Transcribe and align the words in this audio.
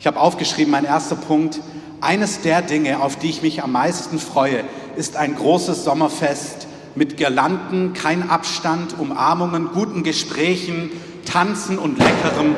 Ich 0.00 0.06
habe 0.06 0.18
aufgeschrieben, 0.18 0.70
mein 0.70 0.86
erster 0.86 1.14
Punkt, 1.14 1.60
eines 2.00 2.40
der 2.40 2.62
Dinge, 2.62 3.02
auf 3.02 3.18
die 3.18 3.28
ich 3.28 3.42
mich 3.42 3.62
am 3.62 3.72
meisten 3.72 4.18
freue, 4.18 4.64
ist 4.96 5.16
ein 5.16 5.36
großes 5.36 5.84
Sommerfest 5.84 6.66
mit 6.94 7.18
Girlanden, 7.18 7.92
kein 7.92 8.30
Abstand, 8.30 8.98
Umarmungen, 8.98 9.68
guten 9.74 10.02
Gesprächen, 10.02 10.90
Tanzen 11.26 11.78
und 11.78 11.98
leckerem 11.98 12.56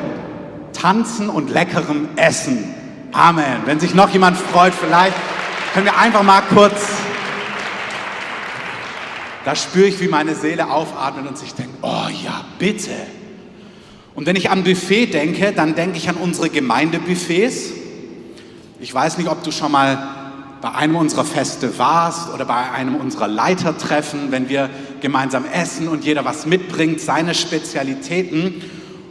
Tanzen 0.71 1.29
und 1.29 1.49
leckerem 1.49 2.07
Essen. 2.15 2.73
Amen. 3.11 3.63
Wenn 3.65 3.81
sich 3.81 3.93
noch 3.93 4.09
jemand 4.11 4.37
freut, 4.37 4.73
vielleicht 4.73 5.17
können 5.73 5.85
wir 5.85 5.97
einfach 5.97 6.23
mal 6.23 6.41
kurz. 6.43 6.81
Da 9.43 9.53
spüre 9.57 9.87
ich, 9.87 9.99
wie 9.99 10.07
meine 10.07 10.35
Seele 10.35 10.71
aufatmet 10.71 11.27
und 11.27 11.37
sich 11.37 11.53
denkt, 11.53 11.75
oh 11.81 12.07
ja, 12.23 12.45
bitte. 12.57 12.91
Und 14.15 14.27
wenn 14.27 14.35
ich 14.35 14.51
an 14.51 14.63
Buffet 14.63 15.07
denke, 15.07 15.53
dann 15.53 15.75
denke 15.75 15.97
ich 15.97 16.07
an 16.07 16.15
unsere 16.15 16.49
Gemeindebuffets. 16.49 17.71
Ich 18.79 18.93
weiß 18.93 19.17
nicht, 19.17 19.29
ob 19.29 19.43
du 19.43 19.51
schon 19.51 19.71
mal 19.71 20.23
bei 20.61 20.71
einem 20.71 20.95
unserer 20.95 21.25
Feste 21.25 21.77
warst 21.77 22.31
oder 22.33 22.45
bei 22.45 22.71
einem 22.71 22.95
unserer 22.95 23.27
Leitertreffen, 23.27 24.31
wenn 24.31 24.49
wir 24.49 24.69
gemeinsam 25.01 25.45
essen 25.51 25.87
und 25.87 26.05
jeder 26.05 26.25
was 26.25 26.45
mitbringt, 26.45 27.01
seine 27.01 27.33
Spezialitäten. 27.33 28.61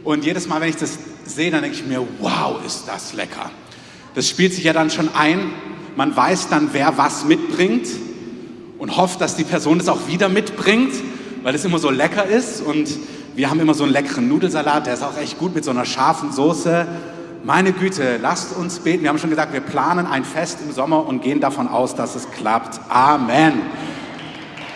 Und 0.03 0.25
jedes 0.25 0.47
Mal, 0.47 0.61
wenn 0.61 0.69
ich 0.69 0.77
das 0.77 0.97
sehe, 1.25 1.51
dann 1.51 1.61
denke 1.61 1.77
ich 1.77 1.85
mir, 1.85 2.01
wow, 2.19 2.57
ist 2.65 2.87
das 2.87 3.13
lecker. 3.13 3.51
Das 4.15 4.29
spielt 4.29 4.53
sich 4.53 4.63
ja 4.63 4.73
dann 4.73 4.89
schon 4.89 5.09
ein. 5.13 5.51
Man 5.95 6.15
weiß 6.15 6.47
dann, 6.49 6.69
wer 6.71 6.97
was 6.97 7.25
mitbringt 7.25 7.87
und 8.77 8.97
hofft, 8.97 9.21
dass 9.21 9.35
die 9.35 9.43
Person 9.43 9.79
es 9.79 9.89
auch 9.89 10.07
wieder 10.07 10.29
mitbringt, 10.29 10.93
weil 11.43 11.53
es 11.55 11.65
immer 11.65 11.77
so 11.77 11.89
lecker 11.89 12.25
ist. 12.25 12.61
Und 12.61 12.89
wir 13.35 13.49
haben 13.49 13.59
immer 13.59 13.73
so 13.73 13.83
einen 13.83 13.93
leckeren 13.93 14.27
Nudelsalat, 14.27 14.85
der 14.85 14.93
ist 14.93 15.03
auch 15.03 15.17
echt 15.17 15.39
gut 15.39 15.55
mit 15.55 15.65
so 15.65 15.71
einer 15.71 15.85
scharfen 15.85 16.31
Soße. 16.31 16.87
Meine 17.43 17.73
Güte, 17.73 18.17
lasst 18.21 18.55
uns 18.55 18.79
beten. 18.79 19.03
Wir 19.03 19.09
haben 19.09 19.17
schon 19.17 19.31
gesagt, 19.31 19.53
wir 19.53 19.61
planen 19.61 20.05
ein 20.05 20.23
Fest 20.23 20.59
im 20.63 20.71
Sommer 20.71 21.05
und 21.05 21.23
gehen 21.23 21.39
davon 21.39 21.67
aus, 21.67 21.95
dass 21.95 22.15
es 22.15 22.29
klappt. 22.31 22.79
Amen. 22.89 23.53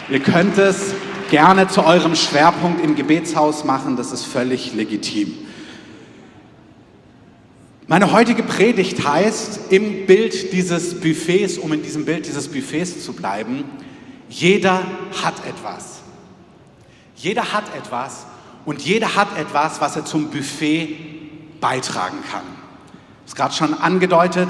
Ihr 0.10 0.20
könnt 0.20 0.58
es 0.58 0.94
gerne 1.30 1.68
zu 1.68 1.86
eurem 1.86 2.16
Schwerpunkt 2.16 2.84
im 2.84 2.96
Gebetshaus 2.96 3.64
machen, 3.64 3.96
das 3.96 4.12
ist 4.12 4.26
völlig 4.26 4.74
legitim. 4.74 5.34
Meine 7.88 8.12
heutige 8.12 8.44
Predigt 8.44 9.08
heißt, 9.08 9.72
im 9.72 10.06
Bild 10.08 10.52
dieses 10.52 11.00
Buffets, 11.00 11.58
um 11.58 11.72
in 11.74 11.84
diesem 11.84 12.06
Bild 12.06 12.26
dieses 12.26 12.48
Buffets 12.48 13.06
zu 13.06 13.14
bleiben, 13.14 13.64
jeder 14.30 14.82
hat 15.24 15.36
etwas. 15.48 16.00
Jeder 17.16 17.54
hat 17.54 17.64
etwas 17.76 18.26
und 18.68 18.82
jeder 18.82 19.16
hat 19.16 19.38
etwas, 19.38 19.80
was 19.80 19.96
er 19.96 20.04
zum 20.04 20.30
Buffet 20.30 20.98
beitragen 21.62 22.18
kann. 22.30 22.42
Habe 22.42 23.26
es 23.26 23.34
gerade 23.34 23.54
schon 23.54 23.74
angedeutet, 23.74 24.50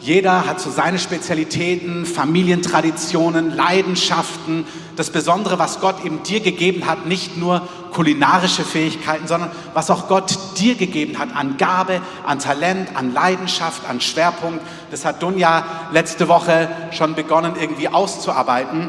jeder 0.00 0.46
hat 0.46 0.60
so 0.60 0.68
seine 0.68 0.98
Spezialitäten, 0.98 2.04
Familientraditionen, 2.04 3.54
Leidenschaften, 3.54 4.66
das 4.96 5.10
Besondere, 5.10 5.60
was 5.60 5.78
Gott 5.78 6.04
eben 6.04 6.24
dir 6.24 6.40
gegeben 6.40 6.88
hat, 6.88 7.06
nicht 7.06 7.36
nur 7.36 7.68
kulinarische 7.92 8.64
Fähigkeiten, 8.64 9.28
sondern 9.28 9.52
was 9.74 9.90
auch 9.90 10.08
Gott 10.08 10.36
dir 10.58 10.74
gegeben 10.74 11.20
hat 11.20 11.28
an 11.32 11.56
Gabe, 11.56 12.00
an 12.26 12.40
Talent, 12.40 12.96
an 12.96 13.14
Leidenschaft, 13.14 13.88
an 13.88 14.00
Schwerpunkt. 14.00 14.60
Das 14.90 15.04
hat 15.04 15.22
Dunja 15.22 15.64
letzte 15.92 16.26
Woche 16.26 16.68
schon 16.90 17.14
begonnen 17.14 17.54
irgendwie 17.60 17.86
auszuarbeiten. 17.86 18.88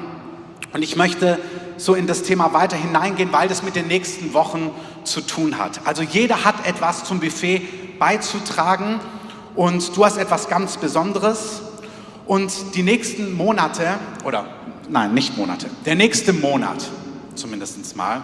Und 0.74 0.82
ich 0.82 0.96
möchte 0.96 1.38
so 1.78 1.96
in 1.96 2.08
das 2.08 2.24
Thema 2.24 2.54
weiter 2.54 2.78
hineingehen, 2.78 3.32
weil 3.32 3.48
das 3.48 3.64
mit 3.64 3.76
den 3.76 3.88
nächsten 3.88 4.34
Wochen 4.34 4.72
zu 5.04 5.22
tun 5.22 5.58
hat. 5.58 5.82
Also 5.86 6.04
jeder 6.04 6.44
hat 6.44 6.66
etwas 6.66 7.04
zum 7.04 7.20
Buffet 7.20 7.62
beizutragen 8.00 9.00
und 9.56 9.96
du 9.96 10.06
hast 10.06 10.18
etwas 10.18 10.48
ganz 10.48 10.78
Besonderes. 10.78 11.62
Und 12.26 12.52
die 12.76 12.84
nächsten 12.84 13.36
Monate, 13.36 14.00
oder 14.24 14.46
nein, 14.90 15.14
nicht 15.14 15.38
Monate, 15.38 15.68
der 15.86 15.96
nächste 15.96 16.32
Monat 16.34 16.90
zumindest 17.36 17.96
mal, 17.96 18.22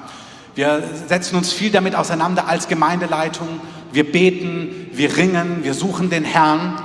wir 0.55 0.83
setzen 1.07 1.37
uns 1.37 1.53
viel 1.53 1.71
damit 1.71 1.95
auseinander 1.95 2.47
als 2.47 2.67
Gemeindeleitung. 2.67 3.47
Wir 3.91 4.09
beten, 4.11 4.89
wir 4.91 5.15
ringen, 5.15 5.59
wir 5.63 5.73
suchen 5.73 6.09
den 6.09 6.23
Herrn. 6.23 6.75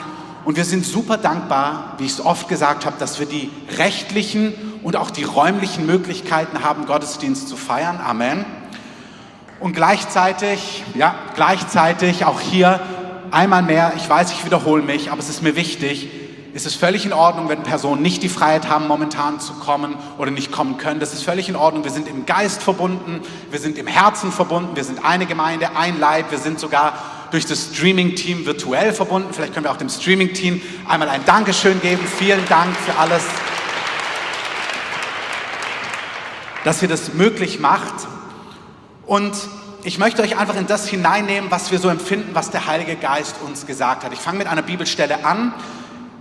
Und 0.44 0.56
wir 0.56 0.64
sind 0.64 0.84
super 0.84 1.16
dankbar, 1.16 1.94
wie 1.98 2.04
ich 2.04 2.12
es 2.12 2.20
oft 2.20 2.48
gesagt 2.48 2.84
habe, 2.86 2.96
dass 2.98 3.18
wir 3.18 3.26
die 3.26 3.50
rechtlichen 3.78 4.52
und 4.84 4.96
auch 4.96 5.10
die 5.10 5.24
räumlichen 5.24 5.86
Möglichkeiten 5.86 6.62
haben, 6.62 6.86
Gottesdienst 6.86 7.48
zu 7.48 7.56
feiern. 7.56 7.98
Amen. 8.04 8.44
Und 9.58 9.72
gleichzeitig, 9.72 10.84
ja, 10.94 11.14
gleichzeitig 11.34 12.26
auch 12.26 12.40
hier 12.40 12.80
einmal 13.30 13.62
mehr, 13.62 13.94
ich 13.96 14.08
weiß, 14.08 14.30
ich 14.32 14.44
wiederhole 14.44 14.82
mich, 14.82 15.10
aber 15.10 15.20
es 15.20 15.30
ist 15.30 15.42
mir 15.42 15.56
wichtig, 15.56 16.10
ist 16.52 16.66
es 16.66 16.74
völlig 16.74 17.04
in 17.04 17.12
Ordnung, 17.12 17.48
wenn 17.48 17.62
Personen 17.62 18.02
nicht 18.02 18.22
die 18.22 18.28
Freiheit 18.28 18.68
haben, 18.68 18.86
momentan 18.86 19.40
zu 19.40 19.54
kommen 19.54 19.96
oder 20.18 20.30
nicht 20.30 20.52
kommen 20.52 20.76
können. 20.76 21.00
Das 21.00 21.12
ist 21.12 21.24
völlig 21.24 21.48
in 21.48 21.56
Ordnung. 21.56 21.82
Wir 21.82 21.90
sind 21.90 22.06
im 22.06 22.26
Geist 22.26 22.62
verbunden, 22.62 23.22
wir 23.50 23.58
sind 23.58 23.76
im 23.76 23.88
Herzen 23.88 24.30
verbunden, 24.30 24.76
wir 24.76 24.84
sind 24.84 25.04
eine 25.04 25.26
Gemeinde, 25.26 25.74
ein 25.76 25.98
Leib, 25.98 26.30
wir 26.30 26.38
sind 26.38 26.60
sogar 26.60 26.92
durch 27.32 27.46
das 27.46 27.70
Streaming-Team 27.74 28.46
virtuell 28.46 28.92
verbunden. 28.92 29.30
Vielleicht 29.32 29.54
können 29.54 29.64
wir 29.64 29.72
auch 29.72 29.78
dem 29.78 29.88
Streaming-Team 29.88 30.60
einmal 30.86 31.08
ein 31.08 31.24
Dankeschön 31.24 31.80
geben. 31.80 32.06
Vielen 32.06 32.46
Dank 32.48 32.76
für 32.76 32.96
alles, 32.98 33.24
dass 36.64 36.82
ihr 36.82 36.88
das 36.88 37.14
möglich 37.14 37.60
macht. 37.60 37.94
Und 39.06 39.34
ich 39.84 39.98
möchte 39.98 40.22
euch 40.22 40.38
einfach 40.38 40.56
in 40.56 40.66
das 40.66 40.88
hineinnehmen, 40.88 41.50
was 41.50 41.70
wir 41.70 41.78
so 41.78 41.88
empfinden, 41.88 42.30
was 42.34 42.50
der 42.50 42.66
Heilige 42.66 42.96
Geist 42.96 43.36
uns 43.44 43.66
gesagt 43.66 44.02
hat. 44.02 44.12
Ich 44.12 44.18
fange 44.18 44.38
mit 44.38 44.46
einer 44.46 44.62
Bibelstelle 44.62 45.24
an, 45.24 45.52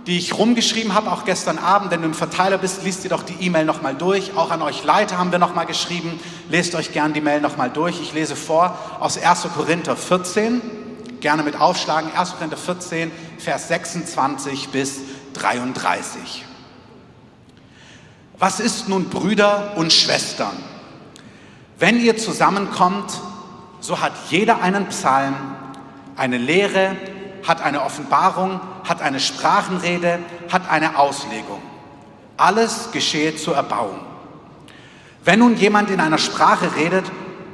die 0.06 0.18
ich 0.18 0.36
rumgeschrieben 0.36 0.92
habe, 0.92 1.10
auch 1.10 1.24
gestern 1.24 1.56
Abend. 1.56 1.90
Wenn 1.90 2.02
du 2.02 2.08
im 2.08 2.14
Verteiler 2.14 2.58
bist, 2.58 2.84
liest 2.84 3.04
ihr 3.04 3.10
doch 3.10 3.22
die 3.22 3.34
E-Mail 3.40 3.64
nochmal 3.64 3.94
durch. 3.94 4.36
Auch 4.36 4.50
an 4.50 4.60
euch 4.60 4.84
Leiter 4.84 5.16
haben 5.16 5.32
wir 5.32 5.38
nochmal 5.38 5.64
geschrieben. 5.64 6.20
Lest 6.50 6.74
euch 6.74 6.92
gern 6.92 7.14
die 7.14 7.22
Mail 7.22 7.40
nochmal 7.40 7.70
durch. 7.70 8.00
Ich 8.02 8.12
lese 8.12 8.36
vor 8.36 8.78
aus 9.00 9.16
1. 9.16 9.48
Korinther 9.54 9.96
14. 9.96 10.60
Gerne 11.20 11.42
mit 11.42 11.58
aufschlagen. 11.58 12.10
1. 12.14 12.32
Korinther 12.32 12.58
14, 12.58 13.10
Vers 13.38 13.68
26 13.68 14.68
bis 14.68 14.98
33. 15.32 16.44
Was 18.38 18.58
ist 18.58 18.88
nun 18.88 19.08
Brüder 19.10 19.72
und 19.76 19.92
Schwestern? 19.92 20.56
Wenn 21.78 22.00
ihr 22.00 22.16
zusammenkommt, 22.16 23.20
so 23.80 24.00
hat 24.00 24.12
jeder 24.30 24.60
einen 24.60 24.86
Psalm, 24.86 25.34
eine 26.16 26.38
Lehre, 26.38 26.96
hat 27.46 27.62
eine 27.62 27.82
Offenbarung, 27.82 28.60
hat 28.84 29.02
eine 29.02 29.20
Sprachenrede, 29.20 30.18
hat 30.50 30.68
eine 30.68 30.98
Auslegung. 30.98 31.60
Alles 32.36 32.90
geschehe 32.92 33.36
zur 33.36 33.54
Erbauung. 33.54 34.00
Wenn 35.24 35.38
nun 35.38 35.56
jemand 35.56 35.90
in 35.90 36.00
einer 36.00 36.18
Sprache 36.18 36.74
redet, 36.74 37.04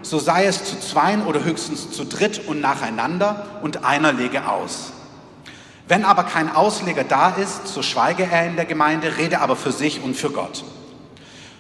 so 0.03 0.19
sei 0.19 0.47
es 0.47 0.65
zu 0.65 0.81
zweien 0.81 1.27
oder 1.27 1.45
höchstens 1.45 1.91
zu 1.91 2.05
dritt 2.05 2.47
und 2.47 2.61
nacheinander 2.61 3.47
und 3.63 3.85
einer 3.85 4.13
lege 4.13 4.49
aus. 4.49 4.93
Wenn 5.91 6.05
aber 6.05 6.23
kein 6.23 6.55
Ausleger 6.55 7.03
da 7.03 7.31
ist, 7.31 7.67
so 7.67 7.83
schweige 7.83 8.23
er 8.23 8.47
in 8.47 8.55
der 8.55 8.65
Gemeinde, 8.65 9.19
rede 9.19 9.41
aber 9.41 9.57
für 9.57 9.73
sich 9.73 10.01
und 10.05 10.15
für 10.15 10.31
Gott. 10.31 10.63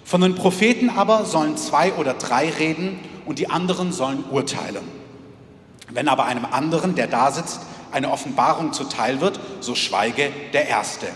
Von 0.04 0.20
den 0.20 0.36
Propheten 0.36 0.88
aber 0.88 1.24
sollen 1.24 1.56
zwei 1.56 1.92
oder 1.94 2.14
drei 2.14 2.48
reden 2.48 3.00
und 3.26 3.40
die 3.40 3.50
anderen 3.50 3.90
sollen 3.90 4.22
urteilen. 4.30 4.84
Wenn 5.88 6.06
aber 6.06 6.26
einem 6.26 6.44
anderen, 6.44 6.94
der 6.94 7.08
da 7.08 7.32
sitzt, 7.32 7.62
eine 7.90 8.12
Offenbarung 8.12 8.72
zuteil 8.72 9.20
wird, 9.20 9.40
so 9.58 9.74
schweige 9.74 10.30
der 10.52 10.68
Erste. 10.68 11.08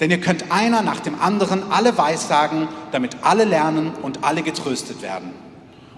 Denn 0.00 0.10
ihr 0.10 0.20
könnt 0.20 0.50
einer 0.50 0.82
nach 0.82 0.98
dem 0.98 1.20
anderen 1.20 1.70
alle 1.70 1.96
weissagen, 1.96 2.66
damit 2.90 3.18
alle 3.22 3.44
lernen 3.44 3.92
und 4.02 4.24
alle 4.24 4.42
getröstet 4.42 5.02
werden. 5.02 5.30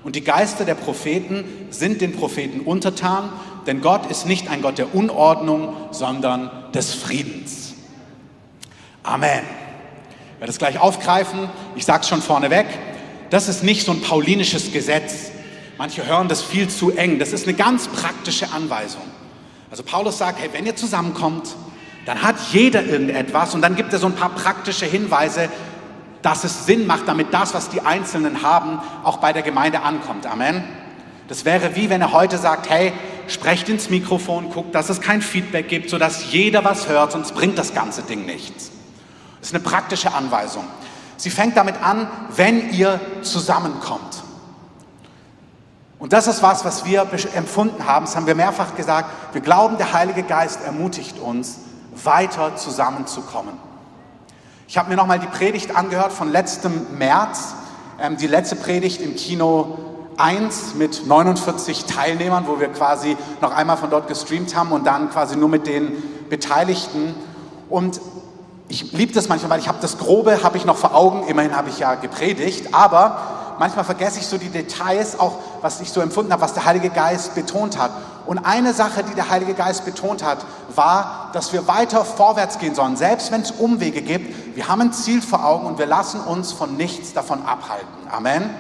Und 0.05 0.17
die 0.17 0.25
Geister 0.25 0.67
der 0.67 0.75
Propheten 0.75 1.45
sind 1.71 2.03
den 2.03 2.13
Propheten 2.13 2.61
untertan, 2.61 3.31
denn 3.67 3.81
Gott 3.81 4.07
ist 4.07 4.27
nicht 4.27 4.49
ein 4.49 4.63
Gott 4.63 4.79
der 4.79 4.95
Unordnung, 4.95 5.75
sondern 5.91 6.51
des 6.73 6.95
Friedens. 6.95 7.75
Amen. 9.03 9.45
Ich 10.35 10.41
werde 10.41 10.51
es 10.51 10.59
gleich 10.59 10.79
aufgreifen. 10.79 11.49
Ich 11.77 11.85
sage 11.85 12.03
es 12.03 12.09
schon 12.09 12.23
vorneweg. 12.23 12.67
Das 13.31 13.49
ist 13.49 13.63
nicht 13.63 13.85
so 13.87 13.93
ein 13.93 14.01
paulinisches 14.01 14.73
Gesetz, 14.73 15.33
Manche 15.83 16.07
hören 16.07 16.29
das 16.29 16.43
viel 16.43 16.69
zu 16.69 16.93
eng. 16.93 17.19
Das 17.19 17.33
ist 17.33 17.49
eine 17.49 17.57
ganz 17.57 17.89
praktische 17.89 18.53
Anweisung. 18.53 19.03
Also 19.71 19.83
Paulus 19.83 20.17
sagt, 20.17 20.41
hey, 20.41 20.49
wenn 20.53 20.65
ihr 20.65 20.77
zusammenkommt, 20.77 21.57
dann 22.07 22.23
hat 22.23 22.37
jeder 22.53 22.85
irgendetwas 22.85 23.55
und 23.55 23.63
dann 23.63 23.75
gibt 23.75 23.93
er 23.93 23.99
so 23.99 24.07
ein 24.07 24.15
paar 24.15 24.29
praktische 24.31 24.87
Hinweise, 24.87 25.49
dass 26.21 26.45
es 26.45 26.67
Sinn 26.67 26.87
macht, 26.87 27.09
damit 27.09 27.35
das, 27.35 27.53
was 27.53 27.69
die 27.69 27.81
Einzelnen 27.81 28.43
haben, 28.43 28.79
auch 29.03 29.17
bei 29.17 29.33
der 29.33 29.43
Gemeinde 29.43 29.83
ankommt. 29.83 30.25
Amen. 30.25 30.63
Das 31.29 31.45
wäre 31.45 31.77
wie 31.77 31.89
wenn 31.91 32.01
er 32.01 32.13
heute 32.13 32.39
sagt, 32.39 32.69
hey, 32.69 32.93
sprecht 33.29 33.69
ins 33.69 33.91
Mikrofon, 33.91 34.51
guckt, 34.51 34.75
dass 34.75 34.91
es 34.91 35.01
kein 35.01 35.23
Feedback 35.23 35.69
gibt, 35.69 35.91
sodass 35.91 36.33
jeder 36.33 36.65
was 36.65 36.89
hört, 36.89 37.13
sonst 37.13 37.35
bringt 37.35 37.59
das 37.59 37.75
ganze 37.75 38.03
Ding 38.03 38.27
nichts. 38.27 38.71
Das 39.41 39.49
ist 39.49 39.55
eine 39.55 39.65
praktische 39.65 40.13
Anweisung. 40.13 40.65
Sie 41.17 41.31
fängt 41.31 41.57
damit 41.57 41.83
an, 41.83 42.09
wenn 42.35 42.73
ihr 42.73 43.01
zusammenkommt. 43.23 44.23
Und 45.99 46.13
das 46.13 46.27
ist 46.27 46.43
was, 46.43 46.65
was 46.65 46.85
wir 46.85 47.07
empfunden 47.35 47.87
haben, 47.87 48.07
das 48.07 48.17
haben 48.17 48.27
wir 48.27 48.35
mehrfach 48.35 48.75
gesagt. 48.75 49.09
Wir 49.33 49.41
glauben, 49.41 49.77
der 49.79 49.93
Heilige 49.93 50.25
Geist 50.25 50.61
ermutigt 50.65 51.19
uns, 51.21 51.61
weiter 52.03 52.57
zusammenzukommen. 52.57 53.55
Ich 54.67 54.79
habe 54.79 54.89
mir 54.89 54.97
nochmal 54.97 55.21
die 55.21 55.27
Predigt 55.27 55.77
angehört 55.77 56.13
von 56.13 56.33
letztem 56.33 56.99
März, 56.99 57.55
ähm, 58.01 58.17
die 58.17 58.27
letzte 58.27 58.57
Predigt 58.57 59.01
im 59.01 59.15
Kino 59.15 59.79
1 60.17 60.75
mit 60.75 61.07
49 61.07 61.85
Teilnehmern, 61.85 62.45
wo 62.47 62.61
wir 62.61 62.69
quasi 62.69 63.17
noch 63.41 63.53
einmal 63.53 63.77
von 63.77 63.91
dort 63.91 64.09
gestreamt 64.09 64.57
haben 64.57 64.73
und 64.73 64.87
dann 64.87 65.11
quasi 65.11 65.37
nur 65.37 65.49
mit 65.49 65.67
den 65.67 65.93
Beteiligten. 66.29 67.15
Und 67.69 68.01
ich 68.69 68.93
liebe 68.93 69.13
das 69.13 69.29
manchmal, 69.29 69.51
weil 69.51 69.61
ich 69.61 69.69
habe 69.69 69.79
das 69.81 69.99
Grobe, 69.99 70.43
habe 70.43 70.57
ich 70.57 70.65
noch 70.65 70.77
vor 70.77 70.95
Augen, 70.95 71.27
immerhin 71.29 71.57
habe 71.57 71.69
ich 71.69 71.79
ja 71.79 71.95
gepredigt, 71.95 72.75
aber 72.75 73.19
manchmal 73.59 73.85
vergesse 73.85 74.19
ich 74.19 74.27
so 74.27 74.39
die 74.39 74.49
Details, 74.49 75.21
auch 75.21 75.35
was 75.61 75.81
ich 75.81 75.91
so 75.91 76.01
empfunden 76.01 76.33
habe, 76.33 76.43
was 76.43 76.55
der 76.55 76.65
Heilige 76.65 76.91
Geist 76.91 77.35
betont 77.35 77.79
hat. 77.79 77.91
Und 78.25 78.39
eine 78.39 78.73
Sache, 78.73 79.03
die 79.03 79.15
der 79.15 79.31
Heilige 79.31 79.55
Geist 79.55 79.85
betont 79.85 80.25
hat, 80.25 80.39
war, 80.75 81.31
dass 81.33 81.53
wir 81.53 81.67
weiter 81.67 82.05
vorwärts 82.05 82.59
gehen 82.59 82.75
sollen, 82.75 82.97
selbst 82.97 83.33
wenn 83.33 83.43
es 83.43 83.51
Umwege 83.51 84.01
gibt. 84.01 84.57
Wir 84.57 84.69
haben 84.69 84.81
ein 84.81 84.93
Ziel 84.93 85.21
vor 85.21 85.45
Augen 85.45 85.67
und 85.67 85.79
wir 85.79 85.87
lassen 85.87 86.21
uns 86.21 86.53
von 86.53 86.77
nichts 86.77 87.13
davon 87.13 87.45
abhalten. 87.45 87.87
Amen. 88.11 88.51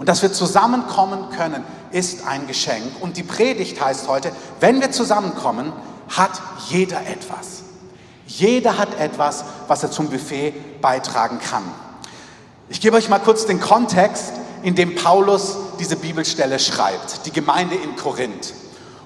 Und 0.00 0.08
dass 0.08 0.22
wir 0.22 0.32
zusammenkommen 0.32 1.28
können, 1.36 1.62
ist 1.90 2.26
ein 2.26 2.46
Geschenk. 2.46 2.86
Und 3.00 3.18
die 3.18 3.22
Predigt 3.22 3.84
heißt 3.84 4.08
heute, 4.08 4.32
wenn 4.58 4.80
wir 4.80 4.90
zusammenkommen, 4.92 5.74
hat 6.08 6.40
jeder 6.70 7.06
etwas. 7.06 7.64
Jeder 8.26 8.78
hat 8.78 8.98
etwas, 8.98 9.44
was 9.68 9.82
er 9.82 9.90
zum 9.90 10.08
Buffet 10.08 10.54
beitragen 10.80 11.38
kann. 11.38 11.64
Ich 12.70 12.80
gebe 12.80 12.96
euch 12.96 13.10
mal 13.10 13.18
kurz 13.18 13.44
den 13.44 13.60
Kontext, 13.60 14.32
in 14.62 14.74
dem 14.74 14.94
Paulus 14.94 15.58
diese 15.78 15.96
Bibelstelle 15.96 16.58
schreibt, 16.58 17.26
die 17.26 17.30
Gemeinde 17.30 17.74
in 17.74 17.94
Korinth. 17.96 18.54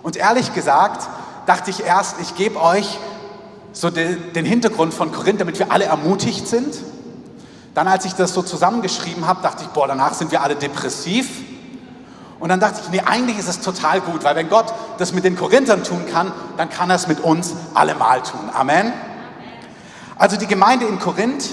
Und 0.04 0.14
ehrlich 0.16 0.54
gesagt, 0.54 1.08
dachte 1.46 1.70
ich 1.70 1.84
erst, 1.84 2.20
ich 2.20 2.36
gebe 2.36 2.62
euch 2.62 3.00
so 3.72 3.90
den 3.90 4.44
Hintergrund 4.44 4.94
von 4.94 5.10
Korinth, 5.10 5.40
damit 5.40 5.58
wir 5.58 5.72
alle 5.72 5.86
ermutigt 5.86 6.46
sind 6.46 6.72
dann, 7.74 7.88
als 7.88 8.04
ich 8.04 8.14
das 8.14 8.32
so 8.32 8.42
zusammengeschrieben 8.42 9.26
habe, 9.26 9.42
dachte 9.42 9.64
ich, 9.64 9.68
boah, 9.70 9.88
danach 9.88 10.14
sind 10.14 10.30
wir 10.30 10.42
alle 10.42 10.54
depressiv. 10.54 11.28
Und 12.38 12.48
dann 12.48 12.60
dachte 12.60 12.80
ich, 12.82 12.90
nee, 12.90 13.00
eigentlich 13.04 13.38
ist 13.38 13.48
es 13.48 13.60
total 13.60 14.00
gut, 14.00 14.22
weil 14.22 14.36
wenn 14.36 14.48
Gott 14.48 14.72
das 14.98 15.12
mit 15.12 15.24
den 15.24 15.36
Korinthern 15.36 15.82
tun 15.82 16.06
kann, 16.10 16.32
dann 16.56 16.70
kann 16.70 16.90
er 16.90 16.96
es 16.96 17.08
mit 17.08 17.20
uns 17.20 17.52
allemal 17.74 18.22
tun. 18.22 18.48
Amen. 18.54 18.92
Also 20.16 20.36
die 20.36 20.46
Gemeinde 20.46 20.86
in 20.86 21.00
Korinth, 21.00 21.48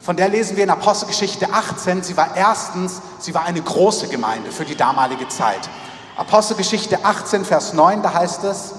von 0.00 0.14
der 0.16 0.28
lesen 0.28 0.56
wir 0.56 0.64
in 0.64 0.70
Apostelgeschichte 0.70 1.52
18, 1.52 2.04
sie 2.04 2.16
war 2.16 2.36
erstens, 2.36 3.02
sie 3.18 3.34
war 3.34 3.44
eine 3.44 3.60
große 3.60 4.08
Gemeinde 4.08 4.52
für 4.52 4.64
die 4.64 4.76
damalige 4.76 5.26
Zeit. 5.28 5.68
Apostelgeschichte 6.16 7.04
18, 7.04 7.44
Vers 7.44 7.72
9, 7.72 8.02
da 8.02 8.14
heißt 8.14 8.44
es, 8.44 8.74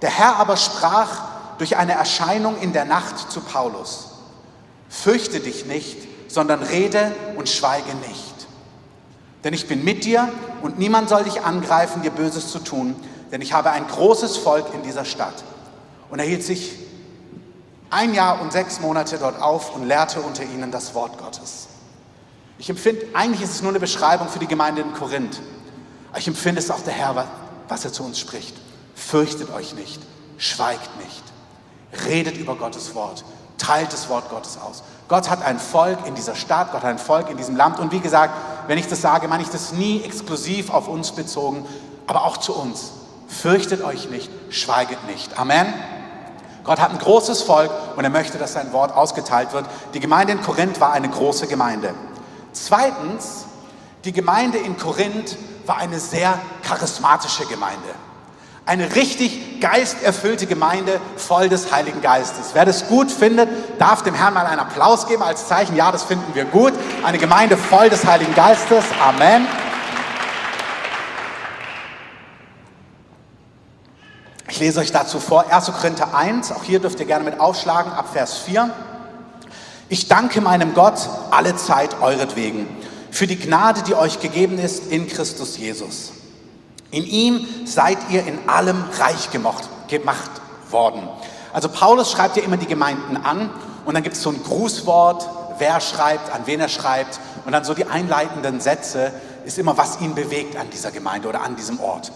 der 0.00 0.10
Herr 0.10 0.36
aber 0.36 0.56
sprach 0.56 1.22
durch 1.58 1.76
eine 1.76 1.92
Erscheinung 1.92 2.58
in 2.58 2.72
der 2.72 2.84
Nacht 2.86 3.30
zu 3.30 3.40
Paulus 3.40 4.05
fürchte 4.88 5.40
dich 5.40 5.66
nicht, 5.66 5.96
sondern 6.28 6.62
rede 6.62 7.12
und 7.36 7.48
schweige 7.48 7.94
nicht. 8.08 8.46
Denn 9.44 9.54
ich 9.54 9.68
bin 9.68 9.84
mit 9.84 10.04
dir 10.04 10.28
und 10.62 10.78
niemand 10.78 11.08
soll 11.08 11.24
dich 11.24 11.42
angreifen, 11.42 12.02
dir 12.02 12.10
Böses 12.10 12.50
zu 12.50 12.58
tun, 12.58 12.96
denn 13.30 13.40
ich 13.40 13.52
habe 13.52 13.70
ein 13.70 13.86
großes 13.86 14.36
Volk 14.36 14.74
in 14.74 14.82
dieser 14.82 15.04
Stadt. 15.04 15.44
Und 16.10 16.18
er 16.18 16.24
hielt 16.24 16.42
sich 16.42 16.72
ein 17.90 18.14
Jahr 18.14 18.40
und 18.40 18.52
sechs 18.52 18.80
Monate 18.80 19.18
dort 19.18 19.40
auf 19.40 19.74
und 19.74 19.86
lehrte 19.86 20.20
unter 20.20 20.42
ihnen 20.42 20.70
das 20.70 20.94
Wort 20.94 21.18
Gottes. 21.18 21.68
Ich 22.58 22.70
empfinde, 22.70 23.06
eigentlich 23.14 23.42
ist 23.42 23.50
es 23.50 23.62
nur 23.62 23.70
eine 23.70 23.80
Beschreibung 23.80 24.28
für 24.28 24.38
die 24.38 24.46
Gemeinde 24.46 24.82
in 24.82 24.92
Korinth. 24.94 25.40
Aber 26.10 26.18
ich 26.18 26.26
empfinde 26.26 26.60
es 26.60 26.70
auch 26.70 26.80
der 26.80 26.94
Herr, 26.94 27.26
was 27.68 27.84
er 27.84 27.92
zu 27.92 28.02
uns 28.02 28.18
spricht. 28.18 28.56
Fürchtet 28.94 29.52
euch 29.52 29.74
nicht, 29.74 30.00
schweigt 30.38 30.90
nicht, 30.98 31.22
redet 32.06 32.36
über 32.36 32.56
Gottes 32.56 32.94
Wort, 32.94 33.24
teilt 33.58 33.92
das 33.92 34.08
Wort 34.08 34.28
Gottes 34.30 34.58
aus. 34.58 34.82
Gott 35.08 35.30
hat 35.30 35.44
ein 35.44 35.58
Volk 35.58 35.98
in 36.06 36.14
dieser 36.14 36.34
Stadt, 36.34 36.72
Gott 36.72 36.82
hat 36.82 36.90
ein 36.90 36.98
Volk 36.98 37.30
in 37.30 37.36
diesem 37.36 37.56
Land. 37.56 37.78
Und 37.78 37.92
wie 37.92 38.00
gesagt, 38.00 38.34
wenn 38.66 38.78
ich 38.78 38.88
das 38.88 39.00
sage, 39.00 39.28
meine 39.28 39.42
ich 39.42 39.50
das 39.50 39.72
nie 39.72 40.02
exklusiv 40.02 40.70
auf 40.70 40.88
uns 40.88 41.12
bezogen, 41.12 41.64
aber 42.06 42.24
auch 42.24 42.38
zu 42.38 42.54
uns. 42.54 42.92
Fürchtet 43.28 43.82
euch 43.82 44.10
nicht, 44.10 44.30
schweiget 44.50 45.04
nicht. 45.06 45.38
Amen. 45.38 45.72
Gott 46.64 46.80
hat 46.80 46.90
ein 46.90 46.98
großes 46.98 47.42
Volk 47.42 47.70
und 47.96 48.02
er 48.02 48.10
möchte, 48.10 48.38
dass 48.38 48.54
sein 48.54 48.72
Wort 48.72 48.92
ausgeteilt 48.92 49.52
wird. 49.52 49.66
Die 49.94 50.00
Gemeinde 50.00 50.32
in 50.32 50.42
Korinth 50.42 50.80
war 50.80 50.92
eine 50.92 51.08
große 51.08 51.46
Gemeinde. 51.46 51.94
Zweitens, 52.52 53.44
die 54.04 54.12
Gemeinde 54.12 54.58
in 54.58 54.76
Korinth 54.76 55.36
war 55.64 55.76
eine 55.76 56.00
sehr 56.00 56.38
charismatische 56.62 57.46
Gemeinde. 57.46 57.88
Eine 58.64 58.96
richtig 58.96 59.40
geisterfüllte 59.60 60.46
Gemeinde 60.46 61.00
voll 61.16 61.48
des 61.48 61.72
Heiligen 61.72 62.00
Geistes. 62.00 62.50
Wer 62.52 62.64
das 62.64 62.88
gut 62.88 63.10
findet, 63.10 63.48
darf 63.78 64.02
dem 64.02 64.14
Herrn 64.14 64.34
mal 64.34 64.46
einen 64.46 64.60
Applaus 64.60 65.06
geben 65.06 65.22
als 65.22 65.48
Zeichen, 65.48 65.76
ja, 65.76 65.92
das 65.92 66.04
finden 66.04 66.34
wir 66.34 66.44
gut. 66.44 66.72
Eine 67.04 67.18
Gemeinde 67.18 67.56
voll 67.56 67.90
des 67.90 68.04
Heiligen 68.04 68.34
Geistes. 68.34 68.84
Amen. 69.00 69.46
Ich 74.48 74.60
lese 74.60 74.80
euch 74.80 74.92
dazu 74.92 75.20
vor, 75.20 75.52
1. 75.52 75.66
Korinther 75.66 76.14
1, 76.14 76.52
auch 76.52 76.62
hier 76.62 76.80
dürft 76.80 76.98
ihr 77.00 77.06
gerne 77.06 77.24
mit 77.24 77.40
aufschlagen, 77.40 77.92
ab 77.92 78.06
Vers 78.12 78.38
4. 78.38 78.70
Ich 79.88 80.08
danke 80.08 80.40
meinem 80.40 80.74
Gott 80.74 81.08
alle 81.30 81.56
Zeit 81.56 82.00
euretwegen 82.00 82.66
für 83.10 83.26
die 83.26 83.38
Gnade, 83.38 83.82
die 83.82 83.94
euch 83.94 84.20
gegeben 84.20 84.58
ist 84.58 84.90
in 84.90 85.06
Christus 85.06 85.58
Jesus 85.58 86.12
in 86.90 87.04
ihm 87.04 87.46
seid 87.64 87.98
ihr 88.10 88.26
in 88.26 88.48
allem 88.48 88.84
reich 88.98 89.30
gemacht, 89.30 89.68
gemacht 89.88 90.30
worden. 90.70 91.08
Also 91.52 91.68
Paulus 91.68 92.12
schreibt 92.12 92.36
ja 92.36 92.42
immer 92.42 92.56
die 92.56 92.66
Gemeinden 92.66 93.16
an 93.16 93.50
und 93.84 93.94
dann 93.94 94.02
gibt 94.02 94.16
es 94.16 94.22
so 94.22 94.30
ein 94.30 94.42
Grußwort, 94.42 95.28
wer 95.58 95.80
schreibt, 95.80 96.32
an 96.32 96.42
wen 96.46 96.60
er 96.60 96.68
schreibt 96.68 97.18
und 97.44 97.52
dann 97.52 97.64
so 97.64 97.74
die 97.74 97.86
einleitenden 97.86 98.60
Sätze 98.60 99.12
ist 99.44 99.58
immer, 99.58 99.76
was 99.76 100.00
ihn 100.00 100.14
bewegt 100.14 100.56
an 100.56 100.68
dieser 100.70 100.90
Gemeinde 100.90 101.28
oder 101.28 101.42
an 101.42 101.56
diesem 101.56 101.80
Ort. 101.80 102.12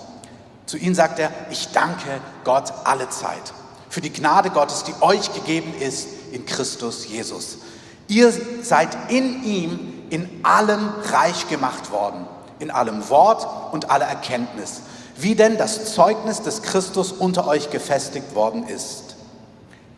Zu 0.66 0.76
ihnen 0.76 0.94
sagt 0.94 1.18
er, 1.18 1.30
ich 1.50 1.68
danke 1.72 2.20
Gott 2.44 2.72
alle 2.84 3.08
Zeit 3.08 3.52
für 3.88 4.00
die 4.00 4.12
Gnade 4.12 4.50
Gottes, 4.50 4.84
die 4.84 4.94
euch 5.00 5.32
gegeben 5.34 5.74
ist 5.80 6.08
in 6.32 6.46
Christus 6.46 7.08
Jesus. 7.08 7.58
Ihr 8.06 8.32
seid 8.62 8.96
in 9.08 9.42
ihm 9.42 9.92
in 10.10 10.40
allem 10.44 10.90
reich 11.12 11.48
gemacht 11.48 11.90
worden 11.90 12.26
in 12.60 12.70
allem 12.70 13.08
Wort 13.10 13.46
und 13.72 13.90
aller 13.90 14.06
Erkenntnis, 14.06 14.82
wie 15.16 15.34
denn 15.34 15.58
das 15.58 15.92
Zeugnis 15.94 16.42
des 16.42 16.62
Christus 16.62 17.12
unter 17.12 17.46
euch 17.46 17.70
gefestigt 17.70 18.34
worden 18.34 18.66
ist. 18.68 19.16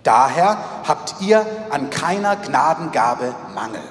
Daher 0.03 0.59
habt 0.87 1.17
ihr 1.21 1.47
an 1.71 1.91
keiner 1.91 2.37
Gnadengabe 2.37 3.35
Mangel, 3.55 3.83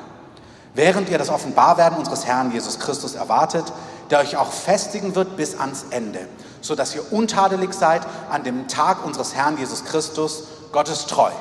während 0.74 1.10
ihr 1.10 1.18
das 1.18 1.30
Offenbarwerden 1.30 1.98
unseres 1.98 2.26
Herrn 2.26 2.52
Jesus 2.52 2.80
Christus 2.80 3.16
erwartet, 3.16 3.66
der 4.10 4.20
euch 4.20 4.36
auch 4.36 4.52
festigen 4.52 5.16
wird 5.16 5.38
bis 5.38 5.58
ans 5.58 5.86
Ende, 5.90 6.28
so 6.60 6.76
dass 6.76 6.94
ihr 6.96 7.14
untadelig 7.14 7.74
seid 7.74 8.02
an 8.30 8.44
dem 8.44 8.68
Tag 8.68 9.06
unseres 9.06 9.36
Herrn 9.36 9.58
Jesus 9.58 9.86
Christus, 9.86 10.44
Gottes 10.74 11.06
treu, 11.06 11.32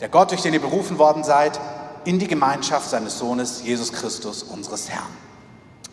der 0.00 0.10
Gott, 0.10 0.30
durch 0.30 0.42
den 0.42 0.52
ihr 0.54 0.60
berufen 0.60 0.98
worden 0.98 1.24
seid, 1.24 1.58
in 2.04 2.18
die 2.18 2.28
Gemeinschaft 2.28 2.88
seines 2.90 3.18
Sohnes 3.18 3.62
Jesus 3.62 3.92
Christus, 3.92 4.42
unseres 4.42 4.88
Herrn. 4.90 5.27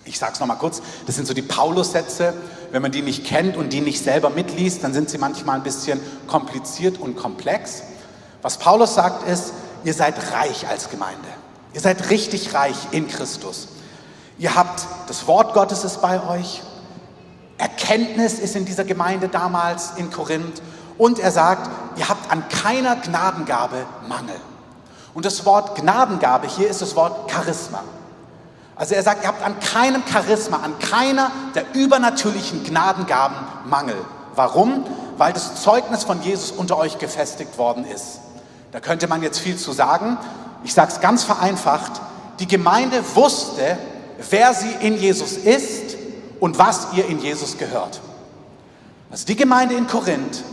Ich 0.06 0.20
sage 0.20 0.34
es 0.34 0.40
nochmal 0.40 0.58
kurz, 0.58 0.82
das 1.08 1.16
sind 1.16 1.28
so 1.28 1.34
die 1.34 1.42
Paulus-Sätze. 1.42 2.34
Wenn 2.72 2.82
man 2.82 2.92
die 2.92 3.02
nicht 3.02 3.26
kennt 3.26 3.58
und 3.58 3.74
die 3.74 3.82
nicht 3.82 4.04
selber 4.04 4.30
mitliest, 4.30 4.84
dann 4.84 4.94
sind 4.94 5.10
sie 5.10 5.18
manchmal 5.18 5.58
ein 5.58 5.64
bisschen 5.64 6.00
kompliziert 6.28 7.00
und 7.00 7.16
komplex. 7.16 7.84
Was 8.42 8.58
Paulus 8.58 8.94
sagt 8.94 9.28
ist, 9.28 9.54
ihr 9.84 9.94
seid 9.94 10.16
reich 10.32 10.68
als 10.68 10.90
Gemeinde. 10.90 11.28
Ihr 11.74 11.82
seid 11.82 12.10
richtig 12.10 12.54
reich 12.54 12.76
in 12.92 13.08
Christus. 13.08 13.68
Ihr 14.38 14.56
habt, 14.56 14.86
das 15.08 15.28
Wort 15.28 15.54
Gottes 15.54 15.84
ist 15.84 16.02
bei 16.02 16.22
euch. 16.28 16.62
Erkenntnis 17.58 18.40
ist 18.40 18.56
in 18.56 18.66
dieser 18.66 18.84
Gemeinde 18.84 19.30
damals 19.30 19.94
in 19.96 20.12
Korinth. 20.12 20.62
Und 20.98 21.20
er 21.20 21.32
sagt, 21.32 21.70
ihr 21.98 22.08
habt 22.08 22.32
an 22.32 22.48
keiner 22.50 22.96
Gnadengabe 22.98 23.86
Mangel. 24.08 24.40
Und 25.14 25.26
das 25.26 25.46
Wort 25.46 25.76
Gnadengabe 25.76 26.48
hier 26.48 26.70
ist 26.70 26.82
das 26.82 26.96
Wort 26.96 27.32
Charisma. 27.32 27.84
Also 28.76 28.94
er 28.94 29.04
sagt, 29.04 29.24
ihr 29.24 29.28
habt 29.30 29.44
an 29.44 29.60
keinem 29.60 30.04
Charisma, 30.12 30.58
an 30.58 30.78
keiner 30.80 31.32
der 31.54 31.74
übernatürlichen 31.74 32.64
Gnadengaben 32.64 33.38
Mangel. 33.70 33.98
Warum? 34.36 34.84
Weil 35.18 35.32
das 35.32 35.62
Zeugnis 35.62 36.04
von 36.04 36.22
Jesus 36.22 36.52
unter 36.52 36.78
euch 36.78 36.98
gefestigt 36.98 37.58
worden 37.58 37.86
ist. 37.86 38.20
Da 38.72 38.82
könnte 38.82 39.08
man 39.08 39.24
jetzt 39.24 39.40
viel 39.40 39.56
zu 39.56 39.72
sagen. 39.72 40.18
Ich 40.66 40.74
sage 40.74 40.92
es 40.92 41.00
ganz 41.00 41.24
vereinfacht. 41.24 42.02
Die 42.40 42.48
Gemeinde 42.48 43.02
wusste, 43.16 43.78
wer 44.30 44.54
sie 44.54 44.72
in 44.82 44.98
Jesus 44.98 45.34
ist 45.38 45.96
und 46.42 46.58
was 46.58 46.88
ihr 46.94 47.06
in 47.06 47.20
Jesus 47.20 47.58
gehört. 47.58 48.02
Also 49.10 49.26
die 49.26 49.38
Gemeinde 49.38 49.76
in 49.76 49.88
Korinth 49.88 50.44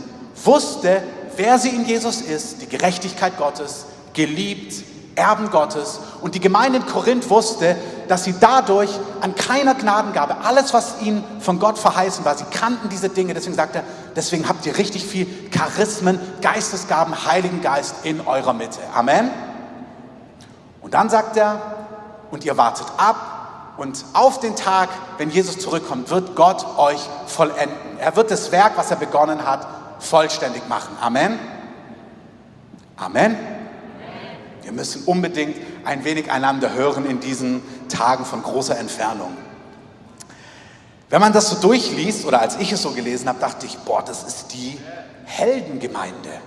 wusste, 0.45 1.03
wer 1.35 1.59
sie 1.59 1.69
in 1.69 1.85
Jesus 1.85 2.21
ist, 2.21 2.61
die 2.61 2.67
Gerechtigkeit 2.67 3.37
Gottes, 3.37 3.85
geliebt, 4.13 4.85
Erben 5.15 5.51
Gottes. 5.51 5.99
Und 6.21 6.35
die 6.35 6.39
Gemeinde 6.39 6.79
in 6.79 6.85
Korinth 6.85 7.29
wusste, 7.29 7.75
dass 8.07 8.23
sie 8.23 8.35
dadurch 8.39 8.89
an 9.21 9.35
keiner 9.35 9.75
Gnadengabe, 9.75 10.37
alles, 10.43 10.73
was 10.73 11.01
ihnen 11.01 11.23
von 11.39 11.59
Gott 11.59 11.77
verheißen 11.77 12.25
war, 12.25 12.35
sie 12.35 12.45
kannten 12.45 12.89
diese 12.89 13.09
Dinge. 13.09 13.33
Deswegen 13.33 13.55
sagt 13.55 13.75
er, 13.75 13.83
deswegen 14.15 14.47
habt 14.49 14.65
ihr 14.65 14.77
richtig 14.77 15.05
viel 15.05 15.27
Charismen, 15.51 16.19
Geistesgaben, 16.41 17.25
Heiligen 17.25 17.61
Geist 17.61 17.95
in 18.03 18.25
eurer 18.25 18.53
Mitte. 18.53 18.79
Amen. 18.93 19.29
Und 20.81 20.93
dann 20.93 21.09
sagt 21.09 21.37
er, 21.37 21.61
und 22.31 22.43
ihr 22.45 22.57
wartet 22.57 22.87
ab 22.97 23.73
und 23.77 24.03
auf 24.13 24.39
den 24.39 24.55
Tag, 24.55 24.89
wenn 25.17 25.29
Jesus 25.29 25.59
zurückkommt, 25.59 26.09
wird 26.09 26.35
Gott 26.35 26.65
euch 26.77 26.99
vollenden. 27.27 27.99
Er 27.99 28.15
wird 28.15 28.31
das 28.31 28.51
Werk, 28.51 28.73
was 28.75 28.91
er 28.91 28.97
begonnen 28.97 29.45
hat, 29.45 29.67
vollständig 29.99 30.67
machen. 30.67 30.97
Amen. 30.99 31.39
Amen. 32.97 33.52
Wir 34.63 34.71
müssen 34.71 35.03
unbedingt 35.05 35.57
ein 35.85 36.03
wenig 36.03 36.31
einander 36.31 36.73
hören 36.73 37.05
in 37.05 37.19
diesen 37.19 37.61
Tagen 37.89 38.25
von 38.25 38.41
großer 38.41 38.77
Entfernung. 38.77 39.35
Wenn 41.09 41.21
man 41.21 41.33
das 41.33 41.49
so 41.49 41.57
durchliest, 41.57 42.25
oder 42.25 42.41
als 42.41 42.57
ich 42.57 42.71
es 42.71 42.81
so 42.81 42.91
gelesen 42.91 43.27
habe, 43.29 43.39
dachte 43.39 43.65
ich, 43.65 43.77
boah, 43.79 44.03
das 44.03 44.23
ist 44.23 44.53
die 44.53 44.79
Heldengemeinde. 45.25 46.41